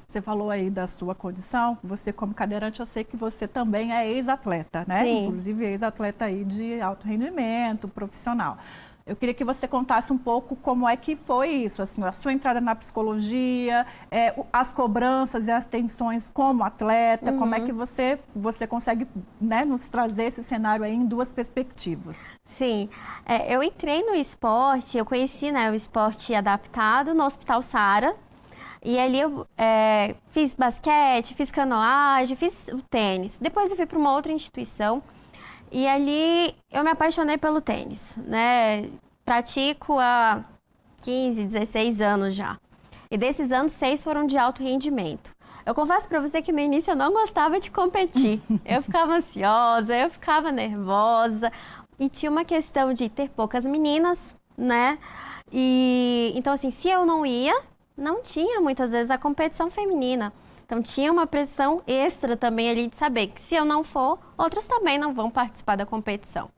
Você 0.07 0.21
falou 0.21 0.51
aí 0.51 0.69
da 0.69 0.87
sua 0.87 1.15
condição, 1.15 1.79
você 1.83 2.13
como 2.13 2.35
cadeirante, 2.35 2.81
eu 2.81 2.87
sei 2.87 3.03
que 3.03 3.17
você 3.17 3.49
também 3.49 3.95
é 3.95 4.07
ex-atleta, 4.11 4.85
né? 4.87 5.05
Sim. 5.05 5.25
Inclusive 5.25 5.65
ex-atleta 5.65 6.27
aí 6.27 6.45
de 6.45 6.81
alto 6.83 7.07
rendimento, 7.07 7.89
profissional. 7.89 8.59
Eu 9.07 9.17
queria 9.17 9.35
que 9.35 9.45
você 9.45 9.67
contasse 9.67 10.13
um 10.13 10.19
pouco 10.19 10.55
como 10.57 10.89
é 10.89 10.97
que 10.97 11.17
foi 11.17 11.49
isso, 11.49 11.83
assim, 11.83 12.03
a 12.05 12.13
sua 12.13 12.33
entrada 12.33 12.61
na 12.61 12.75
psicologia, 12.75 13.85
é, 14.11 14.35
as 14.53 14.71
cobranças 14.71 15.47
e 15.49 15.51
as 15.51 15.65
tensões 15.65 16.31
como 16.31 16.63
atleta, 16.63 17.33
uhum. 17.33 17.39
como 17.39 17.55
é 17.55 17.61
que 17.61 17.73
você, 17.73 18.19
você 18.35 18.67
consegue 18.67 19.07
né, 19.41 19.65
nos 19.65 19.89
trazer 19.89 20.25
esse 20.25 20.43
cenário 20.43 20.85
aí 20.85 20.95
em 20.95 21.05
duas 21.05 21.33
perspectivas. 21.33 22.17
Sim, 22.47 22.89
é, 23.27 23.55
eu 23.55 23.63
entrei 23.63 24.05
no 24.05 24.15
esporte, 24.15 24.97
eu 24.97 25.05
conheci 25.05 25.51
né, 25.51 25.71
o 25.71 25.75
esporte 25.75 26.35
adaptado 26.35 27.15
no 27.15 27.25
Hospital 27.25 27.63
Sara, 27.63 28.15
e 28.85 28.99
ali 28.99 29.21
eu 29.21 29.47
é, 29.57 30.17
fiz 30.29 30.55
basquete, 30.57 31.35
fiz 31.35 31.53
canoagem, 31.53 32.37
fiz 32.37 32.67
o 32.69 32.83
tênis. 32.83 33.39
Depois 33.41 33.71
eu 33.71 33.77
fui 33.77 33.87
para 33.87 33.99
uma 33.99 34.13
outra 34.13 34.33
instituição 34.33 35.03
e 35.73 35.89
ali 35.89 36.55
eu 36.71 36.85
me 36.85 36.91
apaixonei 36.91 37.39
pelo 37.39 37.61
tênis, 37.61 38.17
né? 38.19 38.91
Pratico 39.25 39.99
há 39.99 40.45
15, 41.03 41.47
16 41.47 42.01
anos 42.03 42.35
já. 42.35 42.59
E 43.11 43.17
desses 43.17 43.51
anos, 43.51 43.73
seis 43.73 44.05
foram 44.05 44.27
de 44.27 44.37
alto 44.37 44.63
rendimento. 44.63 45.33
Eu 45.65 45.75
confesso 45.75 46.09
para 46.09 46.21
você 46.21 46.43
que 46.43 46.53
no 46.53 46.61
início 46.61 46.91
eu 46.91 46.97
não 46.97 47.13
gostava 47.13 47.59
de 47.59 47.71
competir. 47.71 48.41
Eu 48.65 48.83
ficava 48.83 49.15
ansiosa, 49.15 49.97
eu 49.97 50.11
ficava 50.11 50.51
nervosa. 50.51 51.53
E 51.99 52.09
tinha 52.09 52.31
uma 52.31 52.45
questão 52.45 52.93
de 52.93 53.09
ter 53.09 53.31
poucas 53.31 53.65
meninas, 53.65 54.35
né? 54.57 54.99
E 55.53 56.33
então 56.35 56.53
assim, 56.53 56.71
se 56.71 56.89
eu 56.89 57.07
não 57.07 57.25
ia, 57.25 57.55
não 57.97 58.23
tinha 58.23 58.61
muitas 58.61 58.91
vezes 58.91 59.11
a 59.11 59.19
competição 59.19 59.71
feminina. 59.71 60.33
Então 60.73 60.81
tinha 60.83 61.13
uma 61.13 61.27
pressão 61.27 61.83
extra 61.87 62.35
também 62.35 62.71
ali 62.71 62.87
de 62.87 62.97
saber 62.97 63.27
que 63.27 63.43
se 63.43 63.55
eu 63.55 63.63
não 63.63 63.85
for, 63.85 64.19
outras 64.39 64.67
também 64.67 64.97
não 64.97 65.13
vão 65.13 65.31
participar 65.31 65.77
da 65.77 65.85
competição. 65.85 66.49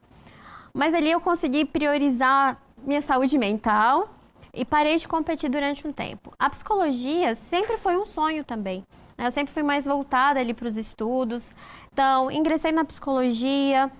Mas 0.73 0.95
ali 0.95 1.11
eu 1.11 1.21
consegui 1.21 1.65
priorizar 1.65 2.63
minha 2.79 3.03
saúde 3.03 3.37
mental 3.37 4.15
e 4.53 4.65
parei 4.65 4.95
de 4.99 5.09
competir 5.09 5.51
durante 5.51 5.85
um 5.85 5.93
tempo. 5.93 6.33
A 6.39 6.49
psicologia 6.49 7.35
sempre 7.35 7.77
foi 7.77 7.97
um 7.97 8.07
sonho 8.07 8.45
também. 8.45 8.85
Né? 9.19 9.27
Eu 9.27 9.33
sempre 9.33 9.53
fui 9.53 9.65
mais 9.65 9.85
voltada 9.85 10.39
ali 10.39 10.55
para 10.55 10.69
os 10.69 10.77
estudos. 10.77 11.53
Então, 11.93 12.31
ingressei 12.31 12.71
na 12.71 12.85
psicologia 12.85 13.91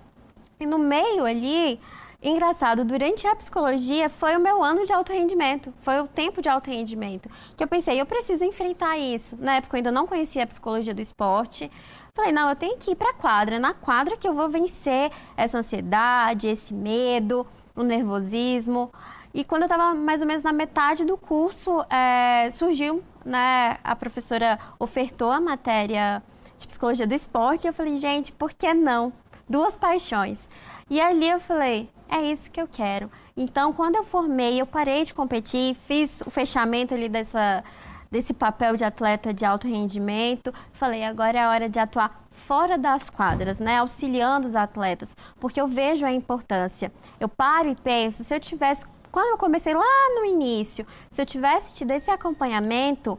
e 0.61 0.65
no 0.65 0.79
meio 0.79 1.25
ali 1.25 1.81
Engraçado, 2.27 2.87
durante 2.87 3.27
a 3.27 3.37
psicologia 3.37 4.09
foi 4.09 4.35
o 4.35 4.41
meu 4.41 4.63
ano 4.63 4.87
de 4.87 4.93
alto 4.95 5.13
rendimento, 5.13 5.75
foi 5.81 6.01
o 6.01 6.09
tempo 6.09 6.41
de 6.41 6.49
alto 6.49 6.71
rendimento, 6.71 7.29
que 7.55 7.63
eu 7.63 7.69
pensei, 7.69 8.01
eu 8.01 8.07
preciso 8.07 8.47
enfrentar 8.47 8.97
isso. 8.97 9.37
Na 9.39 9.57
época 9.57 9.77
eu 9.77 9.81
ainda 9.81 9.93
não 9.93 10.07
conhecia 10.07 10.43
a 10.43 10.47
psicologia 10.47 10.95
do 10.95 11.03
esporte. 11.03 11.71
Falei, 12.15 12.33
não, 12.33 12.49
eu 12.49 12.57
tenho 12.57 12.79
que 12.79 12.93
ir 12.93 12.95
para 12.95 13.11
a 13.11 13.13
quadra, 13.13 13.59
na 13.59 13.75
quadra 13.75 14.17
que 14.17 14.27
eu 14.27 14.33
vou 14.33 14.49
vencer 14.49 15.13
essa 15.37 15.59
ansiedade, 15.59 16.49
esse 16.49 16.73
medo, 16.73 17.47
o 17.77 17.83
nervosismo. 17.83 18.91
E 19.35 19.45
quando 19.45 19.65
eu 19.65 19.67
estava 19.67 19.95
mais 19.95 20.23
ou 20.23 20.27
menos 20.27 20.43
na 20.43 20.53
metade 20.53 21.05
do 21.05 21.19
curso, 21.19 21.85
é, 21.91 22.49
surgiu, 22.53 23.05
né, 23.23 23.77
a 23.85 23.95
professora 23.95 24.59
ofertou 24.79 25.31
a 25.31 25.41
matéria 25.41 26.23
de 26.57 26.67
psicologia 26.67 27.07
do 27.07 27.13
esporte, 27.13 27.65
e 27.65 27.69
eu 27.69 27.75
falei, 27.75 27.99
gente, 27.99 28.33
por 28.33 28.55
que 28.55 28.73
não? 28.73 29.13
Duas 29.47 29.77
paixões. 29.77 30.49
E 30.91 31.01
ali 31.01 31.29
eu 31.29 31.41
falei, 31.41 31.91
é 32.09 32.23
isso 32.23 32.51
que 32.51 32.61
eu 32.61 32.69
quero. 32.69 33.11
Então, 33.37 33.73
quando 33.73 33.97
eu 33.97 34.05
formei, 34.05 34.61
eu 34.61 34.67
parei 34.67 35.05
de 35.05 35.15
competir, 35.15 35.77
fiz 35.87 36.21
o 36.27 36.31
fechamento 36.31 36.95
ali 36.95 37.09
dessa, 37.09 37.65
desse 38.11 38.33
papel 38.33 38.77
de 38.77 38.85
atleta 38.85 39.33
de 39.33 39.45
alto 39.45 39.67
rendimento. 39.67 40.53
Falei, 40.73 41.05
agora 41.05 41.39
é 41.39 41.43
a 41.43 41.51
hora 41.51 41.69
de 41.69 41.81
atuar 41.81 42.25
fora 42.31 42.77
das 42.77 43.09
quadras, 43.09 43.59
né, 43.59 43.79
auxiliando 43.79 44.47
os 44.47 44.55
atletas, 44.55 45.17
porque 45.41 45.61
eu 45.61 45.67
vejo 45.67 46.05
a 46.05 46.13
importância. 46.13 46.93
Eu 47.19 47.29
paro 47.29 47.71
e 47.71 47.75
penso, 47.75 48.23
se 48.23 48.35
eu 48.35 48.41
tivesse, 48.41 48.87
quando 49.11 49.31
eu 49.31 49.39
comecei 49.39 49.73
lá 49.73 50.15
no 50.17 50.27
início, 50.27 50.87
se 51.11 51.23
eu 51.23 51.27
tivesse 51.27 51.75
tido 51.75 51.93
esse 51.93 52.11
acompanhamento, 52.11 53.19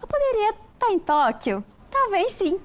eu 0.00 0.06
poderia 0.06 0.50
estar 0.50 0.90
em 0.90 0.98
Tóquio, 0.98 1.64
Talvez 1.92 2.32
sim, 2.32 2.58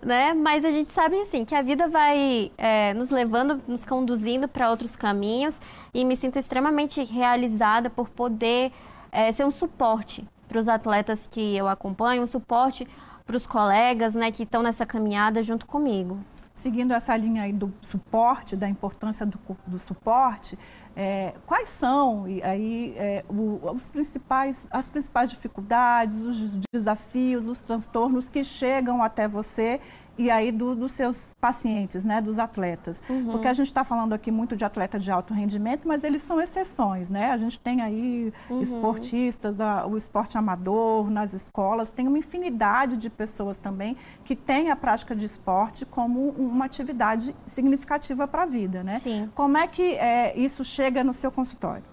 né? 0.00 0.32
Mas 0.32 0.64
a 0.64 0.70
gente 0.70 0.88
sabe 0.90 1.20
assim 1.20 1.44
que 1.44 1.54
a 1.54 1.60
vida 1.60 1.88
vai 1.88 2.52
é, 2.56 2.94
nos 2.94 3.10
levando, 3.10 3.60
nos 3.66 3.84
conduzindo 3.84 4.46
para 4.46 4.70
outros 4.70 4.94
caminhos 4.94 5.60
e 5.92 6.04
me 6.04 6.14
sinto 6.14 6.38
extremamente 6.38 7.02
realizada 7.02 7.90
por 7.90 8.08
poder 8.08 8.70
é, 9.10 9.32
ser 9.32 9.44
um 9.44 9.50
suporte 9.50 10.24
para 10.46 10.60
os 10.60 10.68
atletas 10.68 11.26
que 11.26 11.56
eu 11.56 11.66
acompanho, 11.66 12.22
um 12.22 12.26
suporte 12.26 12.86
para 13.26 13.36
os 13.36 13.46
colegas, 13.46 14.14
né, 14.14 14.30
que 14.30 14.44
estão 14.44 14.62
nessa 14.62 14.86
caminhada 14.86 15.42
junto 15.42 15.66
comigo. 15.66 16.18
Seguindo 16.58 16.92
essa 16.92 17.16
linha 17.16 17.44
aí 17.44 17.52
do 17.52 17.72
suporte, 17.80 18.56
da 18.56 18.68
importância 18.68 19.24
do, 19.24 19.38
do 19.64 19.78
suporte, 19.78 20.58
é, 20.96 21.32
quais 21.46 21.68
são 21.68 22.24
aí 22.42 22.94
é, 22.96 23.24
o, 23.28 23.60
os 23.72 23.88
principais, 23.88 24.66
as 24.68 24.88
principais 24.88 25.30
dificuldades, 25.30 26.16
os 26.22 26.58
desafios, 26.74 27.46
os 27.46 27.62
transtornos 27.62 28.28
que 28.28 28.42
chegam 28.42 29.04
até 29.04 29.28
você 29.28 29.80
e 30.18 30.30
aí 30.30 30.50
do, 30.50 30.74
dos 30.74 30.92
seus 30.92 31.34
pacientes, 31.40 32.04
né, 32.04 32.20
dos 32.20 32.38
atletas. 32.38 33.00
Uhum. 33.08 33.30
Porque 33.30 33.46
a 33.46 33.52
gente 33.52 33.66
está 33.66 33.84
falando 33.84 34.12
aqui 34.12 34.30
muito 34.30 34.56
de 34.56 34.64
atleta 34.64 34.98
de 34.98 35.10
alto 35.10 35.32
rendimento, 35.32 35.86
mas 35.86 36.02
eles 36.02 36.22
são 36.22 36.40
exceções, 36.40 37.08
né? 37.08 37.30
A 37.30 37.38
gente 37.38 37.58
tem 37.60 37.80
aí 37.80 38.32
uhum. 38.50 38.60
esportistas, 38.60 39.60
a, 39.60 39.86
o 39.86 39.96
esporte 39.96 40.36
amador 40.36 41.08
nas 41.08 41.32
escolas, 41.32 41.88
tem 41.88 42.08
uma 42.08 42.18
infinidade 42.18 42.96
de 42.96 43.08
pessoas 43.08 43.58
também 43.58 43.96
que 44.24 44.34
têm 44.34 44.70
a 44.70 44.76
prática 44.76 45.14
de 45.14 45.24
esporte 45.24 45.86
como 45.86 46.30
uma 46.30 46.64
atividade 46.64 47.34
significativa 47.46 48.26
para 48.26 48.42
a 48.42 48.46
vida, 48.46 48.82
né? 48.82 48.98
Sim. 48.98 49.30
Como 49.34 49.56
é 49.56 49.66
que 49.66 49.94
é, 49.94 50.36
isso 50.36 50.64
chega 50.64 51.04
no 51.04 51.12
seu 51.12 51.30
consultório? 51.30 51.84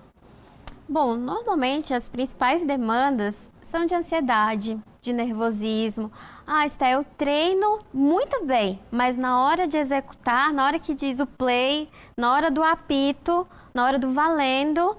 Bom, 0.88 1.16
normalmente 1.16 1.94
as 1.94 2.08
principais 2.08 2.66
demandas 2.66 3.52
são 3.62 3.86
de 3.86 3.96
ansiedade, 3.96 4.80
de 5.02 5.14
nervosismo. 5.14 6.12
Ah, 6.48 6.68
está 6.68 6.92
eu 6.92 7.04
treino 7.18 7.80
muito 7.92 8.46
bem, 8.46 8.80
mas 8.92 9.18
na 9.18 9.42
hora 9.42 9.68
de 9.68 9.78
executar, 9.78 10.54
na 10.54 10.64
hora 10.64 10.78
que 10.78 10.94
diz 10.94 11.20
o 11.20 11.26
play, 11.26 11.90
na 12.16 12.32
hora 12.32 12.52
do 12.52 12.64
apito, 12.64 13.48
na 13.74 13.84
hora 13.84 13.98
do 13.98 14.14
valendo, 14.14 14.96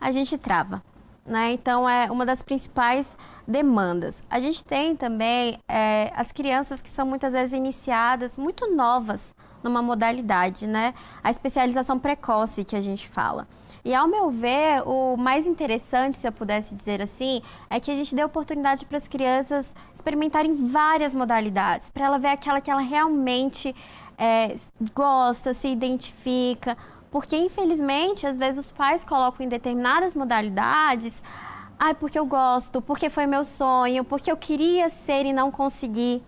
a 0.00 0.10
gente 0.10 0.38
trava. 0.38 0.82
Né? 1.26 1.52
Então, 1.52 1.86
é 1.86 2.10
uma 2.10 2.24
das 2.24 2.42
principais 2.42 3.18
demandas. 3.46 4.24
A 4.30 4.40
gente 4.40 4.64
tem 4.64 4.96
também 4.96 5.58
é, 5.68 6.10
as 6.16 6.32
crianças 6.32 6.80
que 6.80 6.88
são 6.88 7.06
muitas 7.06 7.34
vezes 7.34 7.52
iniciadas 7.52 8.38
muito 8.38 8.74
novas 8.74 9.34
numa 9.68 9.82
modalidade, 9.82 10.66
né? 10.66 10.94
A 11.22 11.30
especialização 11.30 11.98
precoce 11.98 12.64
que 12.64 12.76
a 12.76 12.80
gente 12.80 13.08
fala. 13.08 13.46
E 13.84 13.94
ao 13.94 14.08
meu 14.08 14.30
ver, 14.30 14.82
o 14.86 15.16
mais 15.16 15.46
interessante, 15.46 16.16
se 16.16 16.26
eu 16.26 16.32
pudesse 16.32 16.74
dizer 16.74 17.02
assim, 17.02 17.42
é 17.68 17.78
que 17.78 17.90
a 17.90 17.94
gente 17.94 18.14
dê 18.14 18.24
oportunidade 18.24 18.84
para 18.84 18.96
as 18.96 19.06
crianças 19.06 19.74
experimentarem 19.94 20.54
várias 20.68 21.14
modalidades, 21.14 21.90
para 21.90 22.06
ela 22.06 22.18
ver 22.18 22.28
aquela 22.28 22.60
que 22.60 22.70
ela 22.70 22.80
realmente 22.80 23.74
é, 24.18 24.56
gosta, 24.94 25.54
se 25.54 25.68
identifica. 25.68 26.76
Porque, 27.10 27.36
infelizmente, 27.36 28.26
às 28.26 28.38
vezes 28.38 28.66
os 28.66 28.72
pais 28.72 29.04
colocam 29.04 29.44
em 29.44 29.48
determinadas 29.48 30.14
modalidades 30.14 31.22
Ai, 31.78 31.90
ah, 31.90 31.94
porque 31.94 32.18
eu 32.18 32.24
gosto, 32.24 32.80
porque 32.80 33.10
foi 33.10 33.26
meu 33.26 33.44
sonho, 33.44 34.02
porque 34.02 34.32
eu 34.32 34.36
queria 34.36 34.88
ser 34.88 35.26
e 35.26 35.32
não 35.32 35.50
consegui. 35.50 36.22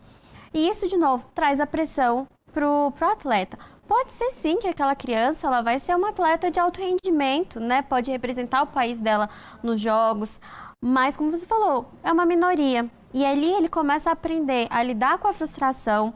E 0.53 0.69
isso, 0.69 0.87
de 0.87 0.97
novo, 0.99 1.25
traz 1.35 1.59
a 1.59 1.67
pressão 1.67 2.27
pro, 2.59 2.91
pro 2.91 3.13
atleta. 3.13 3.57
Pode 3.87 4.11
ser 4.13 4.33
sim 4.33 4.59
que 4.59 4.67
aquela 4.67 4.97
criança 4.97 5.47
ela 5.47 5.63
vai 5.63 5.79
ser 5.79 5.95
uma 5.95 6.09
atleta 6.09 6.51
de 6.51 6.59
alto 6.59 6.81
rendimento, 6.81 7.61
né? 7.61 7.83
Pode 7.83 8.11
representar 8.11 8.63
o 8.63 8.67
país 8.67 9.01
dela 9.01 9.31
nos 9.63 9.81
jogos, 9.81 10.41
mas 10.85 11.17
como 11.17 11.31
você 11.31 11.47
falou, 11.47 11.89
é 12.03 12.13
uma 12.13 12.27
minoria. 12.27 12.91
E 13.15 13.25
ali 13.25 13.51
ele 13.53 13.69
começa 13.69 14.11
a 14.11 14.13
aprender 14.13 14.67
a 14.71 14.83
lidar 14.83 15.19
com 15.19 15.29
a 15.29 15.33
frustração, 15.33 16.13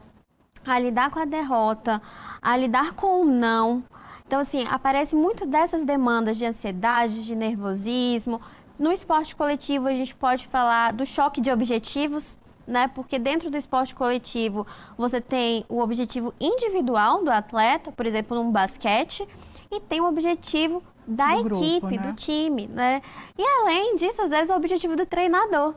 a 0.67 0.79
lidar 0.81 1.11
com 1.11 1.21
a 1.21 1.25
derrota, 1.25 2.03
a 2.43 2.57
lidar 2.57 2.93
com 2.95 3.23
o 3.23 3.25
não. 3.25 3.85
Então, 4.27 4.41
assim, 4.41 4.67
aparece 4.69 5.15
muito 5.15 5.47
dessas 5.47 5.85
demandas 5.85 6.37
de 6.37 6.45
ansiedade, 6.45 7.25
de 7.25 7.37
nervosismo. 7.37 8.41
No 8.79 8.91
esporte 8.91 9.37
coletivo, 9.37 9.87
a 9.87 9.95
gente 9.95 10.15
pode 10.15 10.47
falar 10.49 10.93
do 10.93 11.07
choque 11.07 11.41
de 11.41 11.53
objetivos, 11.53 12.37
né? 12.67 12.89
Porque 12.89 13.19
dentro 13.19 13.51
do 13.51 13.57
esporte 13.57 13.95
coletivo 13.95 14.67
você 14.97 15.21
tem 15.21 15.65
o 15.69 15.81
objetivo 15.81 16.35
individual 16.41 17.23
do 17.25 17.31
atleta, 17.31 17.93
por 17.93 18.07
exemplo, 18.07 18.37
num 18.37 18.51
basquete, 18.51 19.27
e 19.71 19.81
tem 19.81 20.01
o 20.01 20.09
objetivo 20.09 20.83
da 21.07 21.35
do 21.35 21.49
equipe, 21.49 21.81
grupo, 21.81 21.91
né? 21.91 21.99
do 21.99 22.13
time, 22.15 22.67
né? 22.69 23.03
E 23.37 23.43
além 23.43 23.97
disso, 23.97 24.23
às 24.23 24.31
vezes 24.31 24.51
é 24.51 24.55
o 24.55 24.57
objetivo 24.57 24.97
do 24.97 25.07
treinador. 25.07 25.75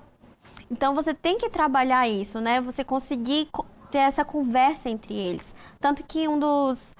Então 0.70 0.94
você 0.94 1.14
tem 1.14 1.38
que 1.38 1.50
trabalhar 1.50 2.08
isso, 2.08 2.40
né? 2.40 2.60
Você 2.62 2.84
conseguir 2.84 3.50
ter 3.92 4.00
essa 4.00 4.26
conversa 4.26 4.90
entre 4.90 5.14
eles. 5.14 5.54
Tanto 5.80 6.04
que 6.04 6.28
um 6.28 6.38
dos, 6.38 6.96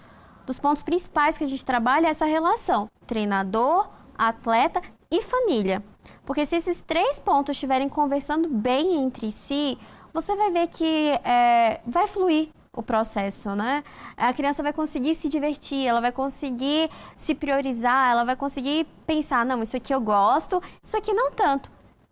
dos 0.46 0.60
pontos 0.60 0.84
principais 0.84 1.38
que 1.38 1.44
a 1.44 1.48
gente 1.48 1.66
trabalha 1.66 2.08
é 2.08 2.10
essa 2.10 2.26
relação 2.26 2.88
treinador, 3.06 3.88
atleta 4.18 4.82
e 5.12 5.22
família. 5.22 5.84
Porque 6.26 6.46
se 6.46 6.56
esses 6.56 6.82
três 6.82 7.20
pontos 7.20 7.56
estiverem 7.56 7.88
conversando 7.88 8.50
bem 8.50 8.96
entre 8.96 9.32
si, 9.32 9.78
você 10.14 10.36
vai 10.36 10.52
ver 10.52 10.68
que 10.68 11.20
é, 11.24 11.82
vai 11.86 12.08
fluir 12.08 12.50
o 12.74 12.84
processo, 12.84 13.56
né? 13.56 13.84
A 14.18 14.34
criança 14.34 14.62
vai 14.62 14.74
conseguir 14.74 15.16
se 15.16 15.30
divertir, 15.30 15.86
ela 15.86 16.02
vai 16.02 16.12
conseguir 16.12 16.90
se 17.18 17.34
priorizar, 17.34 18.12
ela 18.12 18.26
vai 18.26 18.36
conseguir 18.36 18.86
pensar, 19.06 19.46
não, 19.46 19.62
isso 19.64 19.78
aqui 19.78 19.94
eu 19.94 20.02
gosto, 20.02 20.62
isso 20.84 20.98
aqui 20.98 21.14
não 21.14 21.32
tanto. 21.32 21.70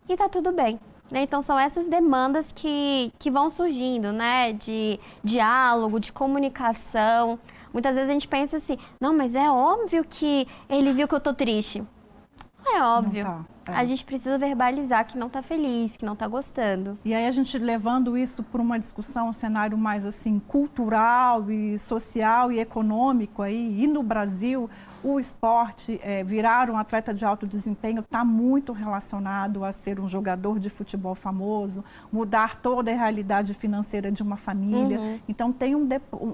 E 0.08 0.16
tá 0.16 0.28
tudo 0.28 0.52
bem. 0.52 0.80
Né? 1.10 1.22
Então 1.22 1.42
são 1.42 1.58
essas 1.58 1.86
demandas 1.86 2.50
que, 2.50 3.12
que 3.18 3.30
vão 3.30 3.50
surgindo, 3.50 4.12
né? 4.12 4.52
De 4.52 4.98
diálogo, 5.22 6.00
de 6.00 6.12
comunicação. 6.12 7.38
Muitas 7.72 7.94
vezes 7.94 8.08
a 8.08 8.12
gente 8.12 8.28
pensa 8.28 8.56
assim, 8.56 8.78
não, 9.00 9.14
mas 9.14 9.34
é 9.34 9.50
óbvio 9.50 10.04
que 10.04 10.46
ele 10.68 10.92
viu 10.92 11.08
que 11.08 11.14
eu 11.14 11.20
tô 11.20 11.34
triste. 11.34 11.82
É 12.66 12.82
óbvio. 12.82 13.24
Tá, 13.24 13.72
é. 13.72 13.76
A 13.76 13.84
gente 13.84 14.04
precisa 14.04 14.36
verbalizar 14.36 15.06
que 15.06 15.16
não 15.16 15.26
está 15.26 15.42
feliz, 15.42 15.96
que 15.96 16.04
não 16.04 16.14
está 16.14 16.26
gostando. 16.28 16.98
E 17.04 17.14
aí 17.14 17.26
a 17.26 17.30
gente 17.30 17.56
levando 17.58 18.16
isso 18.16 18.42
para 18.42 18.60
uma 18.60 18.78
discussão, 18.78 19.28
um 19.28 19.32
cenário 19.32 19.76
mais 19.76 20.04
assim 20.04 20.38
cultural 20.38 21.50
e 21.50 21.78
social 21.78 22.52
e 22.52 22.58
econômico 22.60 23.42
aí, 23.42 23.82
e 23.82 23.86
no 23.86 24.02
Brasil 24.02 24.68
o 25.04 25.20
esporte, 25.20 26.00
é, 26.02 26.24
virar 26.24 26.70
um 26.70 26.78
atleta 26.78 27.12
de 27.12 27.26
alto 27.26 27.46
desempenho 27.46 28.00
está 28.00 28.24
muito 28.24 28.72
relacionado 28.72 29.62
a 29.62 29.70
ser 29.70 30.00
um 30.00 30.08
jogador 30.08 30.58
de 30.58 30.70
futebol 30.70 31.14
famoso, 31.14 31.84
mudar 32.10 32.56
toda 32.56 32.90
a 32.90 32.94
realidade 32.94 33.52
financeira 33.52 34.10
de 34.10 34.22
uma 34.22 34.38
família. 34.38 34.98
Uhum. 34.98 35.20
Então 35.28 35.52
tem 35.52 35.74
um, 35.74 35.86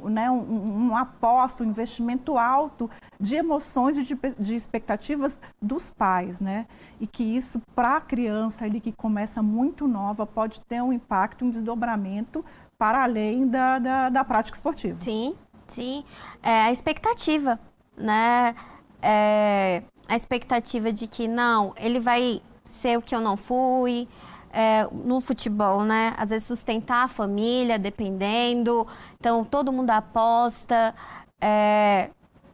né, 0.09 0.31
um, 0.31 0.91
um 0.91 0.97
aposto, 0.97 1.65
um 1.65 1.67
investimento 1.67 2.39
alto 2.39 2.89
de 3.21 3.37
emoções 3.37 3.99
e 3.99 4.05
de, 4.05 4.19
de 4.39 4.57
expectativas 4.57 5.41
dos 5.61 5.91
pais, 5.91 6.41
né? 6.41 6.67
E 6.99 7.07
que 7.07 7.23
isso, 7.23 7.61
para 7.75 7.97
a 7.99 8.01
criança 8.01 8.65
ali 8.65 8.81
que 8.81 8.93
começa 8.93 9.43
muito 9.43 9.87
nova, 9.87 10.27
pode 10.27 10.61
ter 10.63 10.83
um 10.83 10.93
impacto, 10.93 11.45
um 11.45 11.51
desdobramento 11.51 12.45
para 12.79 13.03
além 13.03 13.47
da, 13.47 13.79
da, 13.79 14.09
da 14.09 14.25
prática 14.25 14.57
esportiva. 14.57 14.99
Sim, 15.03 15.37
sim. 15.69 16.05
É 16.43 16.63
a 16.63 16.73
expectativa 16.73 17.61
né? 18.01 18.55
É, 19.03 19.83
a 20.09 20.17
expectativa 20.17 20.93
de 20.93 21.07
que 21.07 21.29
não, 21.29 21.73
ele 21.77 22.01
vai 22.01 22.43
ser 22.65 22.99
o 22.99 23.03
que 23.03 23.15
eu 23.15 23.21
não 23.21 23.37
fui. 23.37 24.09
É, 24.53 24.85
no 24.93 25.21
futebol, 25.21 25.85
né? 25.85 26.13
Às 26.17 26.31
vezes 26.31 26.49
sustentar 26.49 27.05
a 27.05 27.09
família, 27.09 27.79
dependendo. 27.79 28.85
Então, 29.15 29.45
todo 29.45 29.73
mundo 29.73 29.91
aposta. 29.91 30.93
É, 31.41 32.11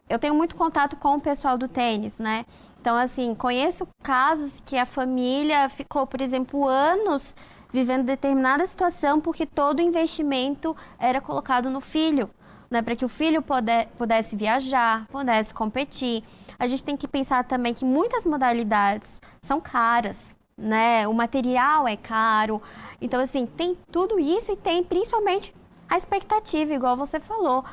eu 0.09 0.19
tenho 0.19 0.35
muito 0.35 0.55
contato 0.55 0.95
com 0.95 1.15
o 1.15 1.21
pessoal 1.21 1.57
do 1.57 1.67
tênis, 1.67 2.19
né? 2.19 2.45
Então, 2.79 2.95
assim, 2.95 3.35
conheço 3.35 3.87
casos 4.03 4.61
que 4.65 4.77
a 4.77 4.85
família 4.85 5.67
ficou, 5.69 6.07
por 6.07 6.21
exemplo, 6.21 6.67
anos 6.67 7.35
vivendo 7.71 8.05
determinada 8.05 8.65
situação 8.65 9.19
porque 9.19 9.45
todo 9.45 9.79
o 9.79 9.81
investimento 9.81 10.75
era 10.97 11.19
colocado 11.19 11.69
no 11.69 11.81
filho 11.81 12.29
né, 12.69 12.81
para 12.81 12.95
que 12.95 13.05
o 13.05 13.09
filho 13.09 13.41
puder, 13.41 13.87
pudesse 13.97 14.35
viajar, 14.35 15.07
pudesse 15.07 15.53
competir. 15.53 16.23
A 16.59 16.67
gente 16.67 16.83
tem 16.83 16.97
que 16.97 17.07
pensar 17.07 17.43
também 17.43 17.73
que 17.73 17.85
muitas 17.85 18.25
modalidades 18.25 19.21
são 19.41 19.61
caras, 19.61 20.35
né? 20.57 21.07
O 21.07 21.13
material 21.13 21.87
é 21.87 21.95
caro. 21.95 22.61
Então, 22.99 23.21
assim, 23.21 23.45
tem 23.45 23.77
tudo 23.91 24.19
isso 24.19 24.51
e 24.51 24.55
tem 24.55 24.83
principalmente 24.83 25.53
a 25.89 25.97
expectativa, 25.97 26.73
igual 26.73 26.95
você 26.95 27.19
falou, 27.19 27.63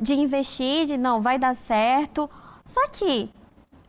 de 0.00 0.14
investir, 0.14 0.86
de 0.86 0.96
não, 0.96 1.20
vai 1.20 1.38
dar 1.38 1.54
certo. 1.54 2.30
Só 2.64 2.88
que 2.88 3.30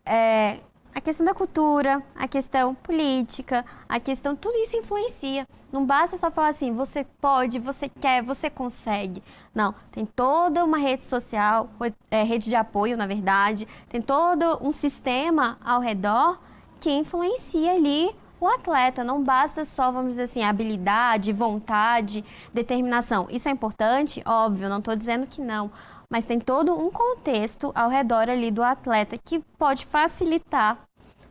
é, 0.05 0.59
a 0.93 1.01
questão 1.01 1.25
da 1.25 1.33
cultura, 1.33 2.01
a 2.15 2.27
questão 2.27 2.73
política, 2.75 3.65
a 3.87 3.99
questão, 3.99 4.35
tudo 4.35 4.57
isso 4.57 4.77
influencia. 4.77 5.47
Não 5.71 5.85
basta 5.85 6.17
só 6.17 6.31
falar 6.31 6.49
assim, 6.49 6.71
você 6.71 7.03
pode, 7.19 7.59
você 7.59 7.89
quer, 7.89 8.23
você 8.23 8.49
consegue. 8.49 9.21
Não, 9.53 9.75
tem 9.91 10.05
toda 10.05 10.63
uma 10.63 10.77
rede 10.77 11.03
social, 11.03 11.69
é, 12.09 12.23
rede 12.23 12.49
de 12.49 12.55
apoio, 12.55 12.95
na 12.95 13.05
verdade, 13.05 13.67
tem 13.89 14.01
todo 14.01 14.57
um 14.61 14.71
sistema 14.71 15.57
ao 15.63 15.81
redor 15.81 16.39
que 16.79 16.89
influencia 16.89 17.73
ali 17.73 18.15
o 18.39 18.47
atleta. 18.47 19.03
Não 19.03 19.23
basta 19.23 19.65
só, 19.65 19.91
vamos 19.91 20.11
dizer 20.11 20.23
assim, 20.23 20.43
habilidade, 20.43 21.33
vontade, 21.33 22.23
determinação. 22.53 23.27
Isso 23.29 23.47
é 23.49 23.51
importante? 23.51 24.21
Óbvio, 24.25 24.69
não 24.69 24.79
estou 24.79 24.95
dizendo 24.95 25.27
que 25.27 25.41
não 25.41 25.71
mas 26.09 26.25
tem 26.25 26.39
todo 26.39 26.73
um 26.73 26.91
contexto 26.91 27.71
ao 27.75 27.89
redor 27.89 28.29
ali 28.29 28.51
do 28.51 28.63
atleta 28.63 29.17
que 29.17 29.39
pode 29.57 29.85
facilitar 29.85 30.77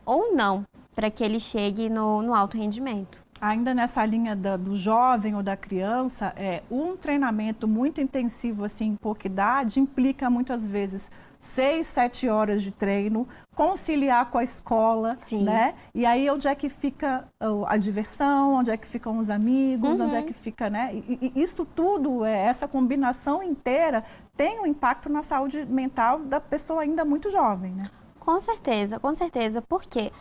ou 0.05 0.35
não 0.35 0.63
para 0.93 1.09
que 1.09 1.23
ele 1.23 1.39
chegue 1.39 1.89
no, 1.89 2.21
no 2.21 2.33
alto 2.33 2.57
rendimento. 2.57 3.23
Ainda 3.39 3.73
nessa 3.73 4.05
linha 4.05 4.35
da, 4.35 4.55
do 4.55 4.75
jovem 4.75 5.35
ou 5.35 5.43
da 5.43 5.57
criança, 5.57 6.33
é, 6.37 6.63
um 6.71 6.95
treinamento 6.95 7.67
muito 7.67 7.99
intensivo 7.99 8.63
assim, 8.63 8.89
em 8.89 8.95
pouca 8.95 9.27
idade 9.27 9.79
implica 9.79 10.29
muitas 10.29 10.65
vezes 10.65 11.11
seis, 11.39 11.87
sete 11.87 12.29
horas 12.29 12.63
de 12.63 12.71
treino, 12.71 13.27
conciliar 13.55 14.29
com 14.29 14.37
a 14.37 14.43
escola, 14.43 15.17
Sim. 15.27 15.43
né? 15.43 15.75
E 15.93 16.05
aí 16.05 16.29
onde 16.29 16.47
é 16.47 16.53
que 16.53 16.67
fica 16.67 17.27
a 17.65 17.77
diversão, 17.77 18.55
onde 18.55 18.69
é 18.69 18.77
que 18.77 18.85
ficam 18.85 19.17
os 19.17 19.29
amigos, 19.29 19.99
uhum. 19.99 20.05
onde 20.05 20.15
é 20.15 20.19
uhum. 20.19 20.25
que 20.25 20.33
fica, 20.33 20.69
né? 20.69 20.91
E, 20.93 21.31
e, 21.33 21.41
isso 21.41 21.65
tudo, 21.65 22.25
é, 22.25 22.45
essa 22.45 22.67
combinação 22.67 23.41
inteira 23.41 24.03
tem 24.35 24.59
um 24.59 24.65
impacto 24.65 25.09
na 25.09 25.23
saúde 25.23 25.65
mental 25.65 26.19
da 26.19 26.41
pessoa 26.41 26.81
ainda 26.81 27.05
muito 27.05 27.29
jovem, 27.29 27.71
né? 27.71 27.89
Com 28.19 28.39
certeza, 28.39 28.99
com 28.99 29.15
certeza. 29.15 29.61
Porque 29.61 30.11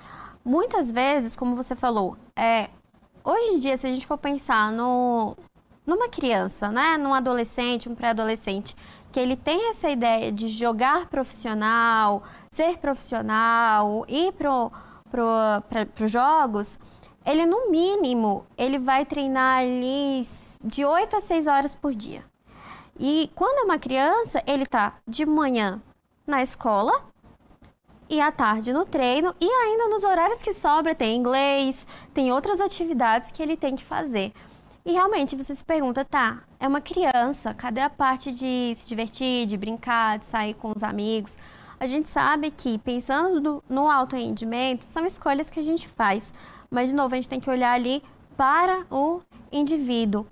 muitas 0.45 0.93
vezes, 0.93 1.35
como 1.35 1.57
você 1.57 1.75
falou, 1.75 2.17
é, 2.37 2.71
hoje 3.25 3.49
em 3.53 3.59
dia, 3.59 3.77
se 3.77 3.87
a 3.87 3.91
gente 3.91 4.07
for 4.07 4.19
pensar 4.19 4.71
no, 4.71 5.37
numa 5.85 6.09
criança, 6.09 6.71
né, 6.71 6.97
num 6.97 7.13
adolescente, 7.13 7.89
um 7.89 7.95
pré-adolescente, 7.97 8.77
que 9.15 9.21
ele 9.21 9.37
tem 9.37 9.71
essa 9.71 9.89
ideia 9.89 10.33
de 10.33 10.49
jogar 10.49 11.07
profissional, 11.07 12.25
ser 12.51 12.79
profissional, 12.79 14.05
ir 14.09 14.33
para 14.33 14.51
pro, 15.09 16.05
os 16.05 16.11
jogos, 16.11 16.77
ele 17.25 17.47
no 17.47 17.71
mínimo, 17.71 18.45
ele 18.59 18.77
vai 18.77 19.07
treinar 19.07 19.61
ali 19.61 20.21
de 20.65 20.85
8 20.85 21.15
a 21.15 21.21
6 21.21 21.47
horas 21.47 21.77
por 21.77 21.95
dia. 21.95 22.25
E 22.99 23.31
quando 23.37 23.61
é 23.61 23.63
uma 23.63 23.79
criança, 23.79 24.43
ele 24.49 24.67
tá 24.67 24.95
de 25.07 25.25
manhã 25.25 25.81
na 26.27 26.43
escola 26.43 27.05
e 28.11 28.21
à 28.21 28.33
tarde 28.33 28.73
no 28.73 28.85
treino 28.85 29.33
e 29.41 29.49
ainda 29.49 29.91
nos 29.91 30.03
horários 30.03 30.43
que 30.43 30.53
sobra 30.53 30.93
tem 30.93 31.17
inglês, 31.17 31.87
tem 32.13 32.33
outras 32.33 32.61
atividades 32.61 33.31
que 33.31 33.41
ele 33.41 33.57
tem 33.57 33.77
que 33.77 33.85
fazer. 33.85 34.33
E 34.87 34.93
realmente 34.93 35.35
você 35.35 35.55
se 35.55 35.65
pergunta, 35.65 36.05
tá, 36.05 36.43
é 36.61 36.69
uma 36.69 36.81
criança, 36.81 37.55
cadê 37.55 37.81
a 37.81 37.89
parte 37.89 38.31
de 38.31 38.75
se 38.75 38.87
divertir, 38.87 39.47
de 39.47 39.57
brincar, 39.57 40.19
de 40.19 40.27
sair 40.27 40.53
com 40.53 40.75
os 40.77 40.83
amigos? 40.83 41.39
A 41.81 41.87
gente 41.87 42.11
sabe 42.11 42.51
que 42.51 42.77
pensando 42.79 43.65
no 43.67 43.91
alto 43.91 44.15
rendimento, 44.15 44.85
são 44.85 45.07
escolhas 45.07 45.49
que 45.49 45.59
a 45.59 45.63
gente 45.63 45.89
faz, 45.89 46.35
mas 46.71 46.91
de 46.91 46.95
novo 46.95 47.15
a 47.15 47.17
gente 47.17 47.31
tem 47.31 47.41
que 47.41 47.49
olhar 47.49 47.73
ali 47.73 48.03
para 48.37 48.85
o 48.91 49.23
indivíduo. 49.51 50.27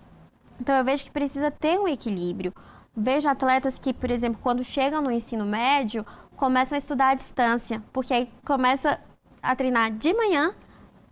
Então 0.61 0.77
eu 0.77 0.85
vejo 0.85 1.05
que 1.05 1.11
precisa 1.11 1.51
ter 1.51 1.81
um 1.81 1.89
equilíbrio. 1.89 2.53
Vejo 2.95 3.27
atletas 3.31 3.79
que, 3.79 3.95
por 3.95 4.11
exemplo, 4.11 4.39
quando 4.43 4.63
chegam 4.63 5.01
no 5.01 5.11
ensino 5.11 5.47
médio, 5.47 6.05
começam 6.37 6.77
a 6.77 6.79
estudar 6.79 7.09
à 7.09 7.15
distância, 7.15 7.83
porque 7.91 8.13
aí 8.13 8.31
começa 8.45 9.01
a 9.43 9.57
treinar 9.57 9.91
de 9.93 10.13
manhã 10.13 10.55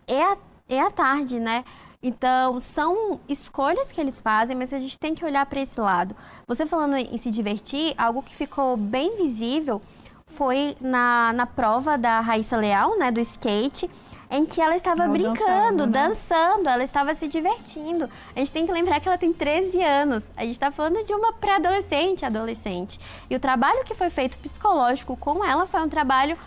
e 0.07 0.51
e 0.71 0.79
à 0.79 0.89
tarde, 0.89 1.37
né? 1.37 1.65
Então, 2.03 2.59
são 2.59 3.19
escolhas 3.29 3.91
que 3.91 4.01
eles 4.01 4.19
fazem, 4.19 4.55
mas 4.55 4.73
a 4.73 4.79
gente 4.79 4.97
tem 4.97 5.13
que 5.13 5.23
olhar 5.23 5.45
para 5.45 5.61
esse 5.61 5.79
lado. 5.79 6.15
Você 6.47 6.65
falando 6.65 6.95
em 6.95 7.17
se 7.17 7.29
divertir, 7.29 7.93
algo 7.97 8.23
que 8.23 8.35
ficou 8.35 8.75
bem 8.75 9.17
visível 9.17 9.81
foi 10.25 10.75
na, 10.81 11.31
na 11.33 11.45
prova 11.45 11.97
da 11.97 12.19
Raíssa 12.21 12.57
Leal, 12.57 12.97
né, 12.97 13.11
do 13.11 13.19
skate, 13.19 13.89
em 14.31 14.45
que 14.45 14.61
ela 14.61 14.75
estava 14.75 15.03
ela 15.03 15.11
brincando, 15.11 15.85
dançando, 15.85 15.87
né? 15.87 16.07
dançando, 16.07 16.69
ela 16.69 16.83
estava 16.83 17.13
se 17.13 17.27
divertindo. 17.27 18.09
A 18.35 18.39
gente 18.39 18.51
tem 18.51 18.65
que 18.65 18.71
lembrar 18.71 18.99
que 19.01 19.07
ela 19.07 19.17
tem 19.17 19.33
13 19.33 19.83
anos. 19.83 20.23
A 20.37 20.43
gente 20.43 20.53
está 20.53 20.71
falando 20.71 21.03
de 21.03 21.13
uma 21.13 21.33
pré-adolescente, 21.33 22.25
adolescente. 22.25 22.97
E 23.29 23.35
o 23.35 23.39
trabalho 23.39 23.83
que 23.83 23.93
foi 23.93 24.09
feito 24.09 24.37
psicológico 24.37 25.17
com 25.17 25.43
ela 25.43 25.67
foi 25.67 25.81
um 25.81 25.89
trabalho 25.89 26.37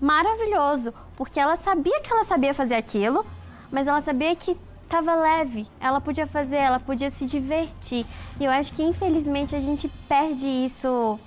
maravilhoso, 0.00 0.92
porque 1.16 1.38
ela 1.38 1.56
sabia 1.56 2.00
que 2.00 2.10
ela 2.10 2.24
sabia 2.24 2.54
fazer 2.54 2.74
aquilo, 2.74 3.24
mas 3.70 3.86
ela 3.86 4.00
sabia 4.00 4.34
que 4.34 4.56
estava 4.94 5.14
leve, 5.16 5.66
ela 5.80 6.00
podia 6.00 6.26
fazer, 6.26 6.56
ela 6.56 6.78
podia 6.78 7.10
se 7.10 7.26
divertir. 7.26 8.06
E 8.38 8.44
eu 8.44 8.50
acho 8.50 8.72
que 8.72 8.82
infelizmente 8.82 9.54
a 9.56 9.60
gente 9.60 9.88
perde 10.08 10.46
isso 10.46 11.18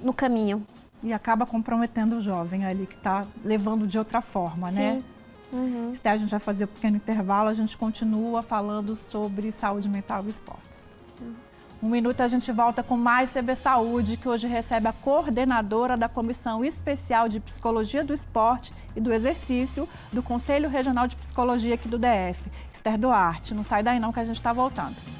no 0.00 0.12
caminho. 0.12 0.64
E 1.02 1.12
acaba 1.12 1.44
comprometendo 1.44 2.16
o 2.16 2.20
jovem 2.20 2.64
ali 2.64 2.86
que 2.86 2.94
está 2.94 3.26
levando 3.44 3.86
de 3.86 3.98
outra 3.98 4.20
forma, 4.20 4.70
né? 4.70 4.92
Sim. 4.92 4.96
né? 4.98 5.02
Uhum. 5.52 5.92
a 6.04 6.16
gente 6.16 6.30
vai 6.30 6.38
fazer 6.38 6.64
um 6.64 6.68
pequeno 6.68 6.96
intervalo, 6.96 7.48
a 7.48 7.54
gente 7.54 7.76
continua 7.76 8.40
falando 8.40 8.94
sobre 8.94 9.50
saúde 9.50 9.88
mental 9.88 10.24
e 10.26 10.28
esportes. 10.28 10.78
Uhum. 11.20 11.34
Um 11.82 11.88
minuto 11.88 12.20
a 12.20 12.28
gente 12.28 12.52
volta 12.52 12.82
com 12.82 12.94
mais 12.94 13.32
CB 13.32 13.54
Saúde, 13.54 14.18
que 14.18 14.28
hoje 14.28 14.46
recebe 14.46 14.86
a 14.86 14.92
coordenadora 14.92 15.96
da 15.96 16.10
Comissão 16.10 16.62
Especial 16.62 17.26
de 17.26 17.40
Psicologia 17.40 18.04
do 18.04 18.12
Esporte 18.12 18.70
e 18.94 19.00
do 19.00 19.10
Exercício 19.10 19.88
do 20.12 20.22
Conselho 20.22 20.68
Regional 20.68 21.06
de 21.06 21.16
Psicologia 21.16 21.76
aqui 21.76 21.88
do 21.88 21.98
DF, 21.98 22.50
Esther 22.70 22.98
Duarte. 22.98 23.54
Não 23.54 23.62
sai 23.62 23.82
daí 23.82 23.98
não 23.98 24.12
que 24.12 24.20
a 24.20 24.24
gente 24.26 24.36
está 24.36 24.52
voltando. 24.52 25.19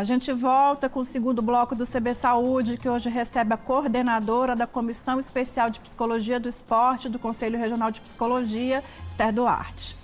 A 0.00 0.02
gente 0.02 0.32
volta 0.32 0.88
com 0.88 1.00
o 1.00 1.04
segundo 1.04 1.42
bloco 1.42 1.74
do 1.74 1.86
CB 1.86 2.14
Saúde, 2.14 2.78
que 2.78 2.88
hoje 2.88 3.10
recebe 3.10 3.52
a 3.52 3.56
coordenadora 3.58 4.56
da 4.56 4.66
Comissão 4.66 5.20
Especial 5.20 5.68
de 5.68 5.78
Psicologia 5.78 6.40
do 6.40 6.48
Esporte 6.48 7.06
do 7.06 7.18
Conselho 7.18 7.58
Regional 7.58 7.90
de 7.90 8.00
Psicologia, 8.00 8.82
Esther 9.10 9.30
Duarte. 9.30 9.94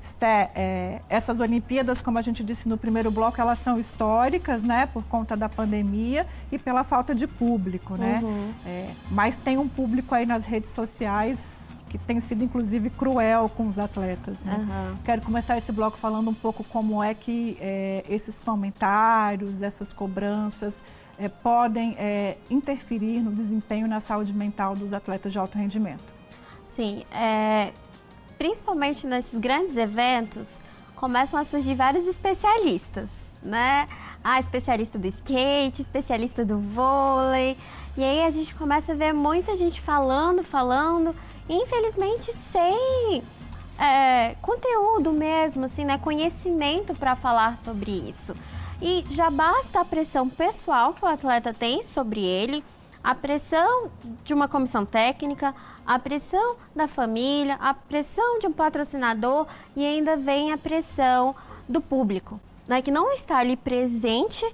Esther, 0.00 0.50
é, 0.54 1.02
essas 1.08 1.40
Olimpíadas, 1.40 2.00
como 2.00 2.18
a 2.18 2.22
gente 2.22 2.44
disse 2.44 2.68
no 2.68 2.78
primeiro 2.78 3.10
bloco, 3.10 3.40
elas 3.40 3.58
são 3.58 3.80
históricas, 3.80 4.62
né, 4.62 4.86
por 4.86 5.02
conta 5.06 5.36
da 5.36 5.48
pandemia 5.48 6.24
e 6.52 6.56
pela 6.56 6.84
falta 6.84 7.12
de 7.16 7.26
público, 7.26 7.96
né? 7.96 8.20
Uhum. 8.22 8.52
É, 8.64 8.90
mas 9.10 9.34
tem 9.34 9.58
um 9.58 9.66
público 9.66 10.14
aí 10.14 10.24
nas 10.24 10.44
redes 10.44 10.70
sociais 10.70 11.67
que 11.88 11.98
tem 11.98 12.20
sido 12.20 12.44
inclusive 12.44 12.90
cruel 12.90 13.48
com 13.48 13.68
os 13.68 13.78
atletas. 13.78 14.36
Né? 14.44 14.54
Uhum. 14.56 14.96
Quero 15.04 15.22
começar 15.22 15.56
esse 15.58 15.72
bloco 15.72 15.96
falando 15.96 16.30
um 16.30 16.34
pouco 16.34 16.62
como 16.64 17.02
é 17.02 17.14
que 17.14 17.56
é, 17.60 18.04
esses 18.08 18.38
comentários, 18.38 19.62
essas 19.62 19.92
cobranças 19.92 20.82
é, 21.18 21.28
podem 21.28 21.94
é, 21.98 22.36
interferir 22.48 23.20
no 23.20 23.32
desempenho 23.32 23.88
na 23.88 24.00
saúde 24.00 24.32
mental 24.32 24.74
dos 24.74 24.92
atletas 24.92 25.32
de 25.32 25.38
alto 25.38 25.58
rendimento. 25.58 26.04
Sim, 26.70 27.02
é, 27.12 27.72
principalmente 28.38 29.06
nesses 29.06 29.38
grandes 29.38 29.76
eventos 29.76 30.62
começam 30.94 31.38
a 31.38 31.44
surgir 31.44 31.74
vários 31.74 32.06
especialistas, 32.06 33.08
né? 33.42 33.88
Ah, 34.22 34.40
especialista 34.40 34.98
do 34.98 35.06
skate, 35.06 35.82
especialista 35.82 36.44
do 36.44 36.58
vôlei. 36.58 37.56
E 37.96 38.02
aí 38.04 38.22
a 38.22 38.30
gente 38.30 38.54
começa 38.54 38.92
a 38.92 38.94
ver 38.94 39.12
muita 39.12 39.56
gente 39.56 39.80
falando, 39.80 40.42
falando, 40.44 41.14
infelizmente 41.48 42.32
sem 42.32 43.22
é, 43.78 44.34
conteúdo 44.42 45.12
mesmo, 45.12 45.64
assim, 45.64 45.84
né? 45.84 45.98
Conhecimento 45.98 46.94
para 46.94 47.14
falar 47.14 47.56
sobre 47.58 47.92
isso. 47.92 48.34
E 48.82 49.04
já 49.10 49.30
basta 49.30 49.80
a 49.80 49.84
pressão 49.84 50.28
pessoal 50.28 50.92
que 50.92 51.04
o 51.04 51.08
atleta 51.08 51.52
tem 51.52 51.82
sobre 51.82 52.20
ele, 52.20 52.64
a 53.02 53.14
pressão 53.14 53.90
de 54.24 54.34
uma 54.34 54.48
comissão 54.48 54.84
técnica, 54.84 55.54
a 55.86 55.98
pressão 55.98 56.56
da 56.74 56.86
família, 56.86 57.56
a 57.60 57.72
pressão 57.72 58.38
de 58.38 58.46
um 58.46 58.52
patrocinador 58.52 59.46
e 59.74 59.84
ainda 59.84 60.16
vem 60.16 60.52
a 60.52 60.58
pressão 60.58 61.34
do 61.68 61.80
público, 61.80 62.40
né? 62.66 62.82
Que 62.82 62.90
não 62.90 63.12
está 63.12 63.38
ali 63.38 63.56
presente, 63.56 64.44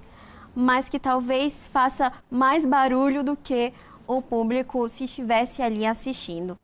mas 0.54 0.88
que 0.88 0.98
talvez 0.98 1.66
faça 1.66 2.12
mais 2.30 2.64
barulho 2.64 3.24
do 3.24 3.37
que 3.37 3.72
o 4.07 4.22
público 4.22 4.88
se 4.88 5.04
estivesse 5.04 5.62
ali 5.62 5.85
assistindo. 5.85 6.59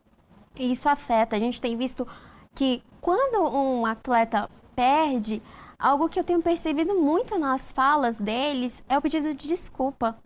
E 0.57 0.71
isso 0.71 0.89
afeta. 0.89 1.37
A 1.37 1.39
gente 1.39 1.61
tem 1.61 1.77
visto 1.77 2.07
que 2.55 2.83
quando 3.01 3.43
um 3.55 3.87
atleta 3.87 4.51
perde, 4.75 5.43
algo 5.79 6.09
que 6.09 6.19
eu 6.19 6.25
tenho 6.25 6.43
percebido 6.43 6.95
muito 6.95 7.39
nas 7.39 7.73
falas 7.73 8.19
deles 8.19 8.85
é 8.89 8.97
o 8.99 9.03
pedido 9.03 9.35
de 9.35 9.49
desculpa. 9.49 10.19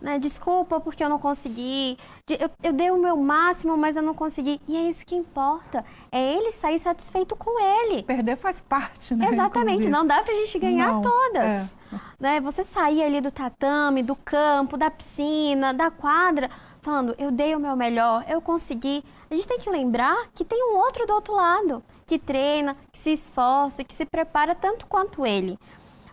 Né? 0.00 0.16
Desculpa 0.18 0.80
porque 0.80 1.02
eu 1.02 1.08
não 1.08 1.18
consegui. 1.18 1.98
Eu, 2.28 2.48
eu, 2.62 2.72
dei 2.72 2.88
o 2.90 2.98
meu 2.98 3.16
máximo, 3.16 3.76
mas 3.76 3.96
eu 3.96 4.02
não 4.02 4.14
consegui. 4.14 4.60
E 4.68 4.76
é 4.76 4.88
isso 4.88 5.04
que 5.04 5.16
importa. 5.16 5.84
É 6.12 6.34
ele 6.34 6.52
sair 6.52 6.78
satisfeito 6.78 7.34
com 7.34 7.60
ele. 7.60 8.04
Perder 8.04 8.36
faz 8.36 8.60
parte, 8.60 9.14
né? 9.14 9.28
Exatamente. 9.32 9.86
Inclusive. 9.86 9.90
Não 9.90 10.06
dá 10.06 10.22
pra 10.22 10.34
gente 10.34 10.58
ganhar 10.58 10.92
não, 10.92 11.02
todas. 11.02 11.76
É. 11.92 12.00
Né? 12.20 12.40
Você 12.40 12.62
sair 12.62 13.02
ali 13.02 13.20
do 13.20 13.32
tatame, 13.32 14.04
do 14.04 14.14
campo, 14.14 14.76
da 14.76 14.88
piscina, 14.88 15.74
da 15.74 15.90
quadra, 15.90 16.48
falando, 16.80 17.14
eu 17.18 17.30
dei 17.30 17.54
o 17.54 17.60
meu 17.60 17.76
melhor, 17.76 18.24
eu 18.28 18.40
consegui 18.40 19.04
a 19.30 19.34
gente 19.34 19.46
tem 19.46 19.58
que 19.58 19.68
lembrar 19.68 20.28
que 20.34 20.44
tem 20.44 20.62
um 20.72 20.76
outro 20.78 21.06
do 21.06 21.12
outro 21.12 21.34
lado, 21.34 21.82
que 22.06 22.18
treina, 22.18 22.74
que 22.90 22.98
se 22.98 23.12
esforça, 23.12 23.84
que 23.84 23.94
se 23.94 24.06
prepara 24.06 24.54
tanto 24.54 24.86
quanto 24.86 25.26
ele. 25.26 25.58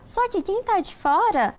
Só 0.04 0.28
que 0.28 0.42
quem 0.42 0.60
está 0.60 0.80
de 0.80 0.94
fora 0.94 1.54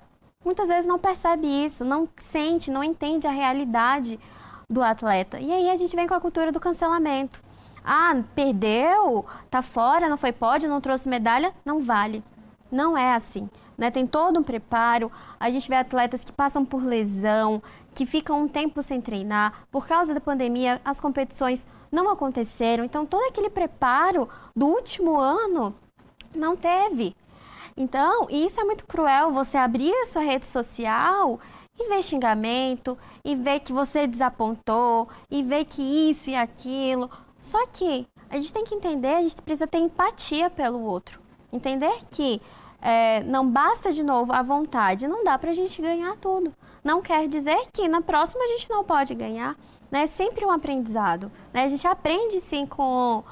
muitas 0.46 0.70
vezes 0.70 0.86
não 0.86 1.00
percebe 1.00 1.48
isso, 1.48 1.84
não 1.84 2.08
sente, 2.18 2.70
não 2.70 2.84
entende 2.84 3.26
a 3.26 3.32
realidade 3.32 4.20
do 4.70 4.84
atleta. 4.84 5.40
E 5.40 5.52
aí 5.52 5.70
a 5.70 5.76
gente 5.76 5.96
vem 5.96 6.08
com 6.08 6.14
a 6.14 6.22
cultura 6.22 6.52
do 6.52 6.60
cancelamento. 6.60 7.42
Ah, 7.84 8.22
perdeu, 8.36 9.26
tá 9.50 9.62
fora, 9.62 10.08
não 10.08 10.18
foi 10.18 10.32
pódio, 10.32 10.70
não 10.70 10.80
trouxe 10.80 11.10
medalha, 11.10 11.54
não 11.66 11.82
vale. 11.82 12.24
Não 12.72 12.96
é 12.96 13.16
assim. 13.16 13.50
Né? 13.78 13.92
Tem 13.92 14.08
todo 14.08 14.40
um 14.40 14.44
preparo. 14.44 15.12
A 15.40 15.50
gente 15.52 15.70
vê 15.70 15.76
atletas 15.76 16.24
que 16.24 16.32
passam 16.32 16.66
por 16.66 16.84
lesão, 16.84 17.62
que 17.94 18.06
ficam 18.06 18.42
um 18.42 18.48
tempo 18.48 18.82
sem 18.82 19.00
treinar. 19.00 19.68
Por 19.72 19.86
causa 19.86 20.14
da 20.14 20.20
pandemia, 20.20 20.82
as 20.84 21.00
competições 21.00 21.66
não 21.92 22.10
aconteceram. 22.10 22.84
Então, 22.84 23.06
todo 23.06 23.28
aquele 23.28 23.50
preparo 23.50 24.28
do 24.56 24.66
último 24.66 25.18
ano 25.18 25.76
não 26.34 26.56
teve. 26.56 27.16
Então, 27.76 28.28
isso 28.30 28.60
é 28.60 28.64
muito 28.64 28.88
cruel, 28.88 29.32
você 29.32 29.56
abrir 29.56 29.94
a 29.94 30.06
sua 30.08 30.24
rede 30.24 30.48
social 30.48 31.40
e 31.80 31.88
ver 31.88 32.02
xingamento, 32.02 32.98
e 33.24 33.36
ver 33.36 33.60
que 33.60 33.72
você 33.72 34.08
desapontou, 34.08 35.08
e 35.30 35.44
ver 35.44 35.66
que 35.66 36.10
isso 36.10 36.30
e 36.30 36.36
aquilo. 36.36 37.08
Só 37.40 37.68
que 37.68 38.08
a 38.30 38.38
gente 38.38 38.52
tem 38.52 38.64
que 38.64 38.74
entender, 38.74 39.14
a 39.14 39.22
gente 39.22 39.40
precisa 39.44 39.68
ter 39.68 39.78
empatia 39.78 40.50
pelo 40.50 40.82
outro. 40.82 41.22
Entender 41.54 42.00
que 42.10 42.42
é, 42.82 43.24
não 43.24 43.50
basta 43.50 43.92
de 43.92 44.04
novo 44.04 44.32
a 44.32 44.42
vontade, 44.42 45.08
não 45.08 45.24
dá 45.24 45.38
para 45.38 45.52
a 45.52 45.54
gente 45.54 45.82
ganhar 45.82 46.16
tudo. 46.18 46.54
Não 46.84 47.02
quer 47.02 47.28
dizer 47.28 47.58
que 47.74 47.88
na 47.88 48.02
próxima 48.02 48.44
a 48.44 48.48
gente 48.48 48.70
não 48.70 48.84
pode 48.84 49.14
ganhar. 49.16 49.56
Né? 49.92 50.04
É 50.04 50.08
sempre 50.08 50.46
um 50.46 50.52
aprendizado. 50.52 51.32
Né? 51.54 51.64
A 51.64 51.68
gente 51.68 51.88
aprende 51.88 52.40
sim 52.40 52.66
com, 52.66 53.24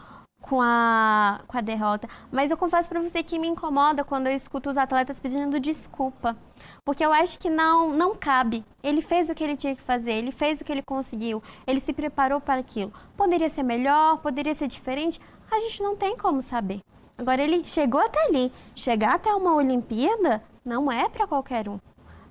com, 0.42 0.62
a, 0.62 1.42
com 1.48 1.58
a 1.58 1.62
derrota. 1.62 2.10
Mas 2.32 2.52
eu 2.52 2.58
confesso 2.58 2.90
para 2.90 3.02
você 3.02 3.24
que 3.24 3.40
me 3.40 3.48
incomoda 3.48 4.04
quando 4.04 4.28
eu 4.28 4.34
escuto 4.34 4.70
os 4.70 4.78
atletas 4.78 5.20
pedindo 5.20 5.60
desculpa. 5.60 6.36
Porque 6.84 7.06
eu 7.06 7.12
acho 7.14 7.40
que 7.40 7.50
não, 7.50 7.92
não 7.92 8.16
cabe. 8.16 8.64
Ele 8.84 9.02
fez 9.02 9.30
o 9.30 9.36
que 9.36 9.44
ele 9.44 9.58
tinha 9.58 9.76
que 9.76 9.82
fazer, 9.82 10.14
ele 10.14 10.32
fez 10.32 10.62
o 10.62 10.64
que 10.64 10.72
ele 10.72 10.84
conseguiu, 10.84 11.42
ele 11.66 11.80
se 11.80 11.94
preparou 11.94 12.40
para 12.40 12.60
aquilo. 12.60 12.94
Poderia 13.18 13.50
ser 13.50 13.64
melhor, 13.64 14.18
poderia 14.20 14.54
ser 14.54 14.68
diferente, 14.68 15.20
a 15.52 15.60
gente 15.60 15.82
não 15.82 15.96
tem 15.96 16.16
como 16.18 16.42
saber. 16.42 16.82
Agora, 17.18 17.42
ele 17.42 17.64
chegou 17.64 18.02
até 18.02 18.26
ali. 18.28 18.52
Chegar 18.76 19.16
até 19.16 19.34
uma 19.34 19.54
Olimpíada 19.54 20.44
não 20.64 20.92
é 20.92 21.08
para 21.08 21.28
qualquer 21.28 21.70
um. 21.70 21.80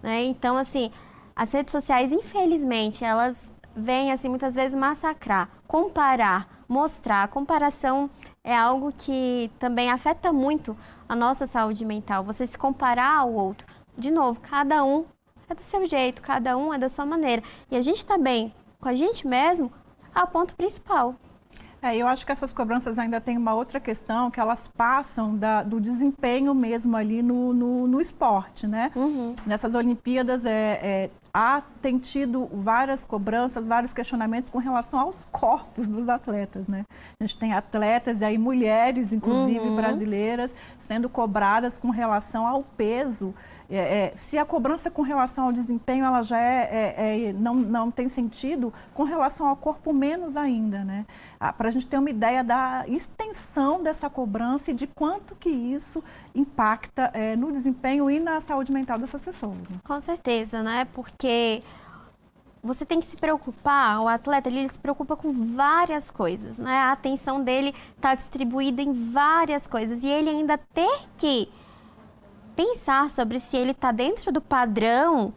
Né? 0.02 0.24
Então, 0.24 0.56
assim, 0.56 0.90
as 1.34 1.52
redes 1.52 1.72
sociais, 1.72 2.12
infelizmente, 2.12 3.04
elas 3.04 3.52
vêm, 3.74 4.12
assim, 4.12 4.28
muitas 4.28 4.54
vezes 4.54 4.76
massacrar, 4.76 5.48
comparar, 5.66 6.64
mostrar. 6.68 7.22
A 7.22 7.28
comparação 7.28 8.10
é 8.42 8.56
algo 8.56 8.92
que 8.92 9.50
também 9.58 9.90
afeta 9.90 10.32
muito 10.32 10.76
a 11.08 11.16
nossa 11.16 11.46
saúde 11.46 11.84
mental. 11.84 12.22
Você 12.24 12.46
se 12.46 12.58
comparar 12.58 13.18
ao 13.18 13.32
outro. 13.32 13.66
De 13.96 14.10
novo, 14.10 14.40
cada 14.40 14.84
um 14.84 15.04
é 15.48 15.54
do 15.54 15.62
seu 15.62 15.86
jeito, 15.86 16.20
cada 16.20 16.56
um 16.56 16.72
é 16.72 16.78
da 16.78 16.88
sua 16.88 17.06
maneira. 17.06 17.42
E 17.70 17.76
a 17.76 17.80
gente 17.80 17.98
está 17.98 18.18
bem 18.18 18.52
com 18.80 18.88
a 18.88 18.94
gente 18.94 19.26
mesmo 19.26 19.72
é 20.14 20.22
o 20.22 20.26
ponto 20.26 20.54
principal. 20.54 21.14
É, 21.84 21.94
eu 21.94 22.08
acho 22.08 22.24
que 22.24 22.32
essas 22.32 22.50
cobranças 22.50 22.98
ainda 22.98 23.20
tem 23.20 23.36
uma 23.36 23.52
outra 23.52 23.78
questão, 23.78 24.30
que 24.30 24.40
elas 24.40 24.70
passam 24.74 25.36
da, 25.36 25.62
do 25.62 25.78
desempenho 25.78 26.54
mesmo 26.54 26.96
ali 26.96 27.22
no, 27.22 27.52
no, 27.52 27.86
no 27.86 28.00
esporte, 28.00 28.66
né? 28.66 28.90
Uhum. 28.96 29.36
Nessas 29.44 29.74
Olimpíadas 29.74 30.46
é, 30.46 30.80
é, 30.82 31.10
há, 31.32 31.62
tem 31.82 31.98
tido 31.98 32.48
várias 32.54 33.04
cobranças, 33.04 33.66
vários 33.66 33.92
questionamentos 33.92 34.48
com 34.48 34.56
relação 34.56 34.98
aos 34.98 35.26
corpos 35.30 35.86
dos 35.86 36.08
atletas, 36.08 36.66
né? 36.66 36.86
A 37.20 37.24
gente 37.24 37.36
tem 37.36 37.52
atletas 37.52 38.22
e 38.22 38.24
aí 38.24 38.38
mulheres, 38.38 39.12
inclusive 39.12 39.60
uhum. 39.60 39.76
brasileiras, 39.76 40.56
sendo 40.78 41.10
cobradas 41.10 41.78
com 41.78 41.90
relação 41.90 42.46
ao 42.46 42.62
peso 42.62 43.34
é, 43.70 43.76
é, 43.76 44.12
se 44.16 44.36
a 44.36 44.44
cobrança 44.44 44.90
com 44.90 45.02
relação 45.02 45.46
ao 45.46 45.52
desempenho 45.52 46.04
ela 46.04 46.22
já 46.22 46.38
é, 46.38 46.94
é, 46.96 47.28
é 47.28 47.32
não, 47.32 47.54
não 47.54 47.90
tem 47.90 48.08
sentido, 48.08 48.72
com 48.92 49.04
relação 49.04 49.46
ao 49.46 49.56
corpo 49.56 49.92
menos 49.92 50.36
ainda, 50.36 50.84
né? 50.84 51.06
Ah, 51.40 51.52
Para 51.52 51.68
a 51.68 51.70
gente 51.72 51.86
ter 51.86 51.98
uma 51.98 52.10
ideia 52.10 52.44
da 52.44 52.84
extensão 52.86 53.82
dessa 53.82 54.10
cobrança 54.10 54.70
e 54.70 54.74
de 54.74 54.86
quanto 54.86 55.34
que 55.34 55.48
isso 55.48 56.02
impacta 56.34 57.10
é, 57.14 57.36
no 57.36 57.50
desempenho 57.50 58.10
e 58.10 58.20
na 58.20 58.40
saúde 58.40 58.72
mental 58.72 58.98
dessas 58.98 59.22
pessoas. 59.22 59.56
Né? 59.68 59.76
Com 59.84 60.00
certeza, 60.00 60.62
né? 60.62 60.86
Porque 60.92 61.62
você 62.62 62.84
tem 62.86 62.98
que 62.98 63.06
se 63.06 63.16
preocupar, 63.16 64.00
o 64.00 64.08
atleta 64.08 64.48
ele, 64.48 64.60
ele 64.60 64.68
se 64.68 64.78
preocupa 64.78 65.14
com 65.16 65.54
várias 65.54 66.10
coisas, 66.10 66.58
né? 66.58 66.74
A 66.74 66.92
atenção 66.92 67.42
dele 67.42 67.74
está 67.94 68.14
distribuída 68.14 68.80
em 68.80 69.10
várias 69.10 69.66
coisas 69.66 70.02
e 70.02 70.06
ele 70.06 70.30
ainda 70.30 70.56
ter 70.56 71.00
que 71.18 71.48
pensar 72.54 73.10
sobre 73.10 73.38
se 73.38 73.56
ele 73.56 73.72
está 73.72 73.92
dentro 73.92 74.32
do 74.32 74.40
padrão 74.40 75.32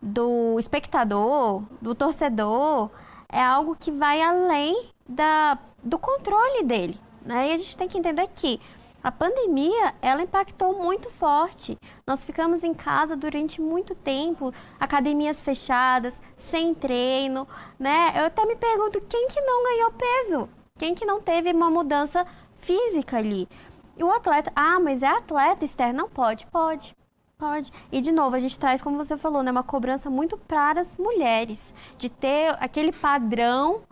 do 0.00 0.58
espectador, 0.58 1.62
do 1.80 1.94
torcedor, 1.94 2.90
é 3.28 3.40
algo 3.40 3.76
que 3.78 3.90
vai 3.90 4.20
além 4.20 4.88
da, 5.08 5.58
do 5.82 5.98
controle 5.98 6.64
dele. 6.64 6.98
Né? 7.24 7.50
E 7.50 7.52
a 7.52 7.56
gente 7.56 7.78
tem 7.78 7.88
que 7.88 7.98
entender 7.98 8.28
que 8.34 8.60
a 9.02 9.10
pandemia, 9.10 9.94
ela 10.00 10.22
impactou 10.22 10.78
muito 10.80 11.10
forte. 11.10 11.76
Nós 12.06 12.24
ficamos 12.24 12.62
em 12.62 12.72
casa 12.72 13.16
durante 13.16 13.60
muito 13.60 13.96
tempo, 13.96 14.54
academias 14.78 15.42
fechadas, 15.42 16.22
sem 16.36 16.72
treino, 16.72 17.48
né? 17.80 18.12
Eu 18.14 18.26
até 18.26 18.46
me 18.46 18.54
pergunto 18.54 19.00
quem 19.08 19.26
que 19.26 19.40
não 19.40 19.64
ganhou 19.64 19.92
peso? 19.92 20.48
Quem 20.78 20.94
que 20.94 21.04
não 21.04 21.20
teve 21.20 21.50
uma 21.50 21.68
mudança 21.68 22.24
física 22.60 23.16
ali? 23.18 23.48
E 23.96 24.02
o 24.02 24.10
atleta, 24.10 24.52
ah, 24.54 24.80
mas 24.80 25.02
é 25.02 25.08
atleta 25.08 25.64
externo? 25.64 26.02
Não 26.02 26.08
pode, 26.08 26.46
pode. 26.46 26.96
Pode. 27.38 27.72
E 27.90 28.00
de 28.00 28.12
novo, 28.12 28.36
a 28.36 28.38
gente 28.38 28.58
traz, 28.58 28.80
como 28.80 28.96
você 28.96 29.16
falou, 29.16 29.42
né, 29.42 29.50
uma 29.50 29.64
cobrança 29.64 30.08
muito 30.08 30.38
para 30.38 30.80
as 30.80 30.96
mulheres, 30.96 31.74
de 31.98 32.08
ter 32.08 32.56
aquele 32.60 32.92
padrão 32.92 33.82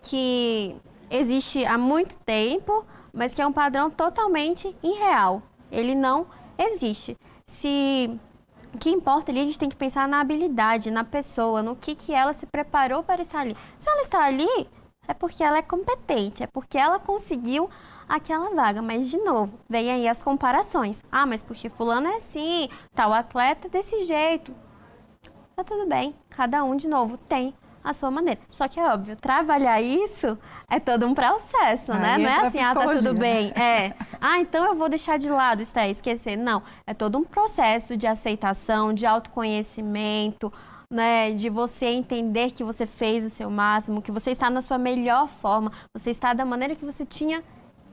que 0.00 0.76
existe 1.10 1.64
há 1.64 1.76
muito 1.76 2.16
tempo, 2.18 2.84
mas 3.12 3.34
que 3.34 3.42
é 3.42 3.46
um 3.46 3.52
padrão 3.52 3.90
totalmente 3.90 4.74
irreal. 4.82 5.42
Ele 5.72 5.94
não 5.94 6.26
existe. 6.56 7.16
Se 7.46 8.18
o 8.72 8.78
que 8.78 8.90
importa 8.90 9.32
ali, 9.32 9.40
a 9.40 9.44
gente 9.44 9.58
tem 9.58 9.68
que 9.68 9.76
pensar 9.76 10.06
na 10.06 10.20
habilidade, 10.20 10.90
na 10.90 11.02
pessoa, 11.02 11.62
no 11.62 11.74
que, 11.74 11.94
que 11.94 12.14
ela 12.14 12.32
se 12.32 12.46
preparou 12.46 13.02
para 13.02 13.22
estar 13.22 13.40
ali. 13.40 13.56
Se 13.76 13.90
ela 13.90 14.02
está 14.02 14.24
ali, 14.24 14.68
é 15.08 15.14
porque 15.14 15.42
ela 15.42 15.58
é 15.58 15.62
competente, 15.62 16.44
é 16.44 16.46
porque 16.46 16.78
ela 16.78 17.00
conseguiu 17.00 17.68
aquela 18.10 18.50
vaga. 18.50 18.82
Mas, 18.82 19.08
de 19.08 19.18
novo, 19.18 19.52
vem 19.68 19.90
aí 19.90 20.08
as 20.08 20.22
comparações. 20.22 21.02
Ah, 21.10 21.24
mas 21.24 21.42
porque 21.42 21.68
fulano 21.68 22.08
é 22.08 22.16
assim, 22.16 22.68
tal 22.94 23.12
atleta 23.12 23.68
é 23.68 23.70
desse 23.70 24.04
jeito. 24.04 24.52
Tá 25.54 25.62
tudo 25.62 25.86
bem, 25.86 26.14
cada 26.28 26.64
um, 26.64 26.74
de 26.74 26.88
novo, 26.88 27.16
tem 27.16 27.54
a 27.82 27.92
sua 27.92 28.10
maneira. 28.10 28.40
Só 28.50 28.68
que 28.68 28.78
é 28.78 28.86
óbvio, 28.86 29.16
trabalhar 29.16 29.80
isso 29.80 30.38
é 30.68 30.78
todo 30.78 31.06
um 31.06 31.14
processo, 31.14 31.92
né? 31.92 32.18
Não 32.18 32.28
é 32.28 32.46
assim, 32.46 32.60
ah, 32.60 32.74
tá 32.74 32.94
tudo 32.94 33.14
bem. 33.14 33.52
Né? 33.56 33.86
É. 33.86 33.94
Ah, 34.20 34.38
então 34.38 34.64
eu 34.66 34.74
vou 34.74 34.88
deixar 34.88 35.18
de 35.18 35.28
lado, 35.28 35.62
está 35.62 35.86
esquecer. 35.86 36.36
Não, 36.36 36.62
é 36.86 36.94
todo 36.94 37.18
um 37.18 37.24
processo 37.24 37.96
de 37.96 38.06
aceitação, 38.06 38.92
de 38.92 39.06
autoconhecimento, 39.06 40.52
né, 40.92 41.32
de 41.32 41.48
você 41.48 41.86
entender 41.86 42.50
que 42.50 42.64
você 42.64 42.84
fez 42.84 43.24
o 43.24 43.30
seu 43.30 43.48
máximo, 43.48 44.02
que 44.02 44.10
você 44.10 44.32
está 44.32 44.50
na 44.50 44.60
sua 44.60 44.76
melhor 44.76 45.28
forma, 45.28 45.70
você 45.96 46.10
está 46.10 46.32
da 46.32 46.44
maneira 46.44 46.74
que 46.74 46.84
você 46.84 47.06
tinha 47.06 47.44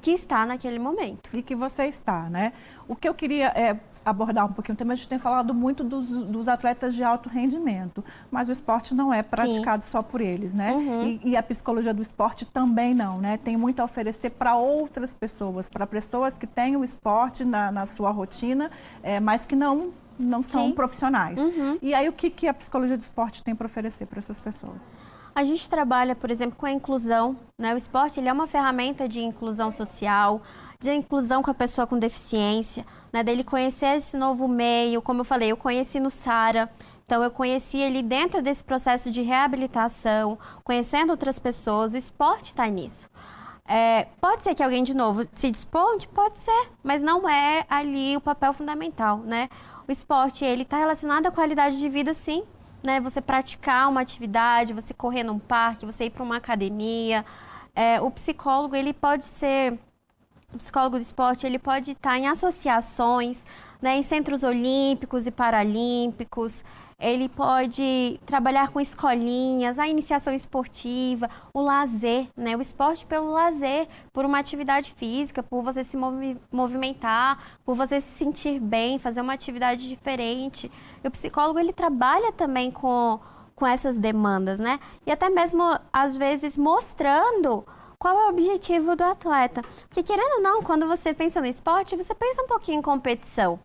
que 0.01 0.11
estar 0.11 0.45
naquele 0.45 0.79
momento. 0.79 1.29
E 1.33 1.41
que 1.41 1.55
você 1.55 1.85
está, 1.85 2.29
né? 2.29 2.53
O 2.87 2.95
que 2.95 3.07
eu 3.07 3.13
queria 3.13 3.47
é, 3.47 3.79
abordar 4.05 4.45
um 4.45 4.53
pouquinho 4.53 4.75
o 4.75 4.77
tema, 4.77 4.93
a 4.93 4.95
gente 4.95 5.07
tem 5.07 5.19
falado 5.19 5.53
muito 5.53 5.83
dos, 5.83 6.09
dos, 6.09 6.47
atletas 6.47 6.95
de 6.95 7.03
alto 7.03 7.27
rendimento, 7.27 8.03
mas 8.31 8.47
o 8.47 8.51
esporte 8.51 8.95
não 8.95 9.13
é 9.13 9.21
praticado 9.21 9.83
Sim. 9.83 9.89
só 9.89 10.01
por 10.01 10.21
eles, 10.21 10.53
né? 10.53 10.71
Uhum. 10.71 11.03
E, 11.03 11.31
e, 11.31 11.37
a 11.37 11.43
psicologia 11.43 11.93
do 11.93 12.01
esporte 12.01 12.45
também 12.45 12.93
não, 12.93 13.19
né? 13.19 13.37
Tem 13.37 13.57
muito 13.57 13.81
a 13.81 13.83
oferecer 13.83 14.29
para 14.29 14.55
outras 14.55 15.13
pessoas, 15.13 15.67
para 15.67 15.85
pessoas 15.85 16.37
que 16.37 16.47
têm 16.47 16.77
o 16.77 16.83
esporte 16.83 17.43
na, 17.43 17.71
na 17.71 17.85
sua 17.85 18.11
rotina, 18.11 18.71
é, 19.03 19.19
mas 19.19 19.45
que 19.45 19.55
não 19.55 19.91
não 20.19 20.41
são 20.41 20.67
Sim. 20.67 20.71
profissionais. 20.71 21.39
Uhum. 21.39 21.77
E 21.79 21.93
aí 21.93 22.09
o 22.09 22.13
que, 22.13 22.31
que 22.31 22.47
a 22.47 22.53
psicologia 22.53 22.97
do 22.97 23.01
esporte 23.01 23.43
tem 23.43 23.53
para 23.53 23.65
oferecer 23.65 24.07
para 24.07 24.17
essas 24.17 24.39
pessoas? 24.39 24.81
A 25.37 25.43
gente 25.43 25.69
trabalha, 25.69 26.15
por 26.15 26.31
exemplo, 26.31 26.57
com 26.57 26.65
a 26.65 26.71
inclusão. 26.71 27.37
Né? 27.59 27.71
O 27.71 27.77
esporte 27.77 28.19
ele 28.19 28.27
é 28.27 28.33
uma 28.33 28.47
ferramenta 28.47 29.07
de 29.07 29.21
inclusão 29.21 29.71
social, 29.71 30.41
de 30.79 30.91
inclusão 30.91 31.43
com 31.43 31.51
a 31.51 31.53
pessoa 31.53 31.85
com 31.85 31.99
deficiência, 31.99 32.83
né? 33.13 33.21
dele 33.21 33.43
conhecer 33.43 33.97
esse 33.97 34.17
novo 34.17 34.47
meio. 34.47 34.99
Como 34.99 35.19
eu 35.19 35.23
falei, 35.23 35.51
eu 35.51 35.55
conheci 35.55 35.99
no 35.99 36.09
Sara. 36.09 36.67
Então, 37.05 37.23
eu 37.23 37.29
conheci 37.29 37.77
ele 37.77 38.01
dentro 38.01 38.41
desse 38.41 38.63
processo 38.63 39.11
de 39.11 39.21
reabilitação, 39.21 40.39
conhecendo 40.63 41.11
outras 41.11 41.37
pessoas. 41.37 41.93
O 41.93 41.97
esporte 41.97 42.45
está 42.45 42.65
nisso. 42.65 43.07
É, 43.67 44.07
pode 44.19 44.41
ser 44.41 44.55
que 44.55 44.63
alguém, 44.63 44.83
de 44.83 44.95
novo, 44.95 45.23
se 45.35 45.51
desponte? 45.51 46.07
Pode 46.07 46.39
ser, 46.39 46.69
mas 46.83 47.03
não 47.03 47.29
é 47.29 47.63
ali 47.69 48.17
o 48.17 48.21
papel 48.21 48.53
fundamental, 48.53 49.19
né? 49.19 49.49
O 49.87 49.91
esporte, 49.91 50.43
ele 50.43 50.63
está 50.63 50.77
relacionado 50.77 51.27
à 51.27 51.31
qualidade 51.31 51.79
de 51.79 51.87
vida, 51.87 52.11
sim, 52.15 52.43
né? 52.83 52.99
Você 52.99 53.21
praticar 53.21 53.89
uma 53.89 54.01
atividade, 54.01 54.73
você 54.73 54.93
correr 54.93 55.23
num 55.23 55.39
parque, 55.39 55.85
você 55.85 56.05
ir 56.05 56.09
para 56.09 56.23
uma 56.23 56.37
academia. 56.37 57.25
É, 57.75 58.01
o 58.01 58.09
psicólogo, 58.11 58.75
ele 58.75 58.93
pode 58.93 59.25
ser... 59.25 59.79
O 60.53 60.57
psicólogo 60.57 60.97
do 60.97 61.01
esporte, 61.01 61.45
ele 61.45 61.59
pode 61.59 61.91
estar 61.91 62.17
em 62.17 62.27
associações, 62.27 63.45
né, 63.81 63.97
em 63.97 64.01
centros 64.01 64.43
olímpicos 64.43 65.27
e 65.27 65.31
paralímpicos, 65.31 66.63
ele 66.99 67.29
pode 67.29 68.19
trabalhar 68.25 68.69
com 68.69 68.81
escolinhas, 68.81 69.77
a 69.77 69.87
iniciação 69.87 70.33
esportiva, 70.33 71.29
o 71.53 71.61
lazer, 71.61 72.27
né? 72.35 72.57
O 72.57 72.61
esporte 72.61 73.05
pelo 73.05 73.31
lazer, 73.31 73.87
por 74.11 74.25
uma 74.25 74.39
atividade 74.39 74.91
física, 74.93 75.43
por 75.43 75.61
você 75.61 75.83
se 75.83 75.95
movi 75.95 76.37
movimentar, 76.51 77.59
por 77.63 77.75
você 77.75 78.01
se 78.01 78.17
sentir 78.17 78.59
bem, 78.59 78.97
fazer 78.97 79.21
uma 79.21 79.33
atividade 79.33 79.87
diferente. 79.87 80.71
E 81.03 81.07
o 81.07 81.11
psicólogo 81.11 81.59
ele 81.59 81.71
trabalha 81.71 82.31
também 82.31 82.71
com, 82.71 83.19
com 83.55 83.67
essas 83.67 83.99
demandas, 83.99 84.59
né? 84.59 84.79
E 85.05 85.11
até 85.11 85.29
mesmo 85.29 85.63
às 85.93 86.17
vezes 86.17 86.57
mostrando 86.57 87.63
qual 87.99 88.19
é 88.21 88.25
o 88.25 88.29
objetivo 88.29 88.95
do 88.95 89.03
atleta. 89.03 89.61
Porque 89.87 90.01
querendo 90.01 90.37
ou 90.37 90.41
não, 90.41 90.63
quando 90.63 90.87
você 90.87 91.13
pensa 91.13 91.39
no 91.39 91.47
esporte, 91.47 91.95
você 91.95 92.15
pensa 92.15 92.41
um 92.41 92.47
pouquinho 92.47 92.79
em 92.79 92.81
competição 92.81 93.59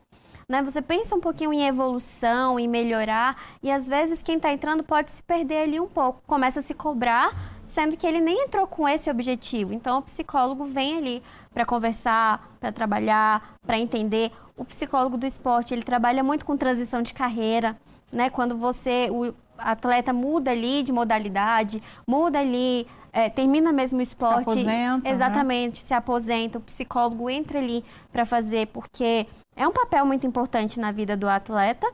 né? 0.52 0.62
Você 0.62 0.82
pensa 0.82 1.16
um 1.16 1.20
pouquinho 1.20 1.50
em 1.50 1.66
evolução, 1.66 2.60
em 2.60 2.68
melhorar, 2.68 3.42
e 3.62 3.70
às 3.70 3.88
vezes 3.88 4.22
quem 4.22 4.36
está 4.36 4.52
entrando 4.52 4.84
pode 4.84 5.10
se 5.10 5.22
perder 5.22 5.62
ali 5.62 5.80
um 5.80 5.88
pouco, 5.88 6.22
começa 6.26 6.60
a 6.60 6.62
se 6.62 6.74
cobrar, 6.74 7.34
sendo 7.66 7.96
que 7.96 8.06
ele 8.06 8.20
nem 8.20 8.44
entrou 8.44 8.66
com 8.66 8.86
esse 8.86 9.10
objetivo. 9.10 9.72
Então 9.72 10.00
o 10.00 10.02
psicólogo 10.02 10.66
vem 10.66 10.98
ali 10.98 11.22
para 11.54 11.64
conversar, 11.64 12.54
para 12.60 12.70
trabalhar, 12.70 13.54
para 13.66 13.78
entender. 13.78 14.30
O 14.54 14.62
psicólogo 14.62 15.16
do 15.16 15.24
esporte, 15.24 15.72
ele 15.72 15.82
trabalha 15.82 16.22
muito 16.22 16.44
com 16.44 16.54
transição 16.54 17.00
de 17.00 17.14
carreira, 17.14 17.74
né? 18.12 18.28
Quando 18.28 18.54
você, 18.54 19.08
o 19.10 19.34
atleta 19.56 20.12
muda 20.12 20.50
ali 20.50 20.82
de 20.82 20.92
modalidade, 20.92 21.82
muda 22.06 22.40
ali 22.40 22.86
é, 23.12 23.28
termina 23.28 23.72
mesmo 23.72 23.98
o 23.98 24.02
esporte. 24.02 24.44
Se 24.44 24.60
aposenta, 24.60 25.08
né? 25.08 25.14
exatamente, 25.14 25.82
né? 25.82 25.86
se 25.86 25.94
aposenta, 25.94 26.58
o 26.58 26.62
psicólogo 26.62 27.28
entra 27.28 27.58
ali 27.58 27.84
para 28.10 28.24
fazer, 28.24 28.68
porque 28.68 29.26
é 29.54 29.68
um 29.68 29.72
papel 29.72 30.06
muito 30.06 30.26
importante 30.26 30.80
na 30.80 30.90
vida 30.90 31.16
do 31.16 31.28
atleta, 31.28 31.86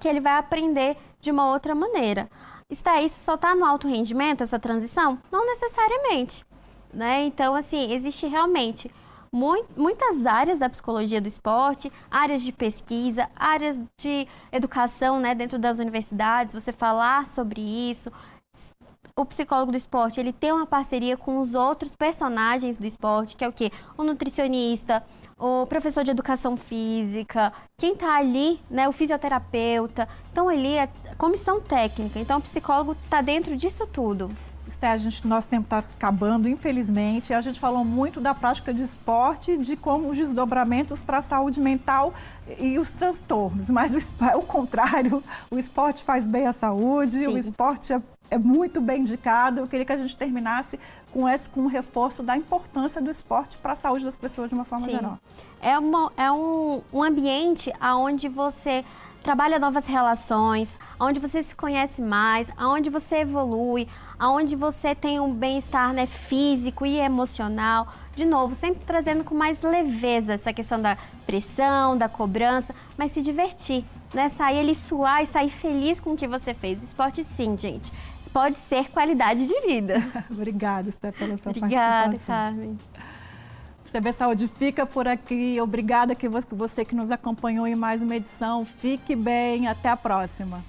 que 0.00 0.08
ele 0.08 0.20
vai 0.20 0.36
aprender 0.36 0.96
de 1.20 1.30
uma 1.30 1.48
outra 1.48 1.74
maneira. 1.74 2.28
Está 2.68 3.00
isso 3.00 3.20
só 3.22 3.34
está 3.34 3.54
no 3.54 3.64
alto 3.64 3.86
rendimento 3.86 4.42
essa 4.42 4.58
transição? 4.58 5.18
Não 5.30 5.46
necessariamente, 5.46 6.44
né? 6.92 7.24
Então 7.24 7.54
assim 7.54 7.92
existe 7.92 8.26
realmente 8.26 8.90
muitas 9.74 10.26
áreas 10.26 10.58
da 10.58 10.68
psicologia 10.68 11.18
do 11.18 11.26
esporte, 11.26 11.90
áreas 12.10 12.42
de 12.42 12.52
pesquisa, 12.52 13.30
áreas 13.34 13.80
de 13.96 14.28
educação, 14.52 15.18
né, 15.18 15.34
dentro 15.34 15.58
das 15.58 15.78
universidades, 15.78 16.52
você 16.52 16.70
falar 16.70 17.26
sobre 17.26 17.62
isso. 17.62 18.12
O 19.14 19.26
psicólogo 19.26 19.72
do 19.72 19.76
esporte, 19.76 20.18
ele 20.18 20.32
tem 20.32 20.52
uma 20.52 20.66
parceria 20.66 21.18
com 21.18 21.38
os 21.38 21.54
outros 21.54 21.94
personagens 21.94 22.78
do 22.78 22.86
esporte, 22.86 23.36
que 23.36 23.44
é 23.44 23.48
o 23.48 23.52
quê? 23.52 23.70
O 23.96 24.02
nutricionista, 24.02 25.02
o 25.38 25.66
professor 25.66 26.02
de 26.02 26.10
educação 26.10 26.56
física, 26.56 27.52
quem 27.76 27.92
está 27.92 28.16
ali, 28.16 28.58
né, 28.70 28.88
o 28.88 28.92
fisioterapeuta. 28.92 30.08
Então, 30.30 30.48
ali 30.48 30.76
é 30.78 30.88
comissão 31.18 31.60
técnica. 31.60 32.18
Então, 32.18 32.38
o 32.38 32.42
psicólogo 32.42 32.96
está 33.04 33.20
dentro 33.20 33.54
disso 33.54 33.86
tudo. 33.86 34.30
Esté, 34.66 34.88
a 34.88 34.96
gente, 34.96 35.26
nosso 35.26 35.48
tempo 35.48 35.64
está 35.64 35.78
acabando, 35.78 36.48
infelizmente. 36.48 37.34
A 37.34 37.40
gente 37.42 37.60
falou 37.60 37.84
muito 37.84 38.20
da 38.20 38.34
prática 38.34 38.72
de 38.72 38.82
esporte, 38.82 39.58
de 39.58 39.76
como 39.76 40.08
os 40.08 40.16
desdobramentos 40.16 41.02
para 41.02 41.18
a 41.18 41.22
saúde 41.22 41.60
mental 41.60 42.14
e 42.58 42.78
os 42.78 42.90
transtornos. 42.90 43.68
Mas 43.68 43.94
o, 43.94 44.24
é 44.24 44.36
o 44.36 44.42
contrário, 44.42 45.22
o 45.50 45.58
esporte 45.58 46.02
faz 46.02 46.26
bem 46.26 46.46
à 46.46 46.52
saúde, 46.52 47.18
Sim. 47.18 47.26
o 47.26 47.36
esporte 47.36 47.92
é 47.92 48.00
é 48.32 48.38
muito 48.38 48.80
bem 48.80 49.02
indicado. 49.02 49.60
Eu 49.60 49.68
queria 49.68 49.84
que 49.84 49.92
a 49.92 49.96
gente 49.96 50.16
terminasse 50.16 50.80
com 51.12 51.28
esse 51.28 51.50
com 51.50 51.62
um 51.62 51.66
reforço 51.66 52.22
da 52.22 52.34
importância 52.34 53.00
do 53.00 53.10
esporte 53.10 53.58
para 53.58 53.72
a 53.72 53.76
saúde 53.76 54.06
das 54.06 54.16
pessoas 54.16 54.48
de 54.48 54.54
uma 54.54 54.64
forma 54.64 54.86
Sim. 54.86 54.92
geral. 54.92 55.18
É, 55.60 55.78
uma, 55.78 56.10
é 56.16 56.32
um, 56.32 56.80
um 56.92 57.02
ambiente 57.02 57.70
onde 57.80 58.28
você 58.28 58.82
trabalha 59.22 59.58
novas 59.58 59.86
relações, 59.86 60.76
onde 60.98 61.20
você 61.20 61.42
se 61.42 61.54
conhece 61.54 62.00
mais, 62.00 62.50
onde 62.58 62.88
você 62.88 63.16
evolui, 63.16 63.86
onde 64.18 64.56
você 64.56 64.94
tem 64.94 65.20
um 65.20 65.32
bem-estar 65.32 65.92
né, 65.92 66.06
físico 66.06 66.86
e 66.86 66.98
emocional. 66.98 67.92
De 68.16 68.24
novo, 68.24 68.54
sempre 68.54 68.82
trazendo 68.84 69.24
com 69.24 69.34
mais 69.34 69.60
leveza 69.60 70.32
essa 70.32 70.52
questão 70.54 70.80
da 70.80 70.96
pressão, 71.26 71.96
da 71.96 72.08
cobrança, 72.08 72.74
mas 72.96 73.12
se 73.12 73.22
divertir, 73.22 73.84
né? 74.12 74.28
Sair 74.28 74.60
ali 74.60 74.74
suar 74.74 75.22
e 75.22 75.26
sair 75.26 75.50
feliz 75.50 75.98
com 76.00 76.10
o 76.10 76.16
que 76.16 76.26
você 76.26 76.52
fez. 76.52 76.82
O 76.82 76.84
esporte, 76.84 77.24
sim, 77.24 77.56
gente 77.56 77.92
pode 78.32 78.56
ser 78.56 78.90
qualidade 78.90 79.46
de 79.46 79.60
vida. 79.66 80.02
Obrigada, 80.30 80.88
Esther, 80.88 81.12
pela 81.12 81.36
sua 81.36 81.50
Obrigada, 81.50 82.18
Carmen. 82.26 82.78
CB 83.92 84.12
Saúde 84.14 84.48
fica 84.48 84.86
por 84.86 85.06
aqui. 85.06 85.60
Obrigada 85.60 86.14
que 86.14 86.26
você 86.26 86.82
que 86.82 86.94
nos 86.94 87.10
acompanhou 87.10 87.66
em 87.66 87.74
mais 87.74 88.00
uma 88.00 88.16
edição. 88.16 88.64
Fique 88.64 89.14
bem. 89.14 89.68
Até 89.68 89.90
a 89.90 89.96
próxima. 89.96 90.64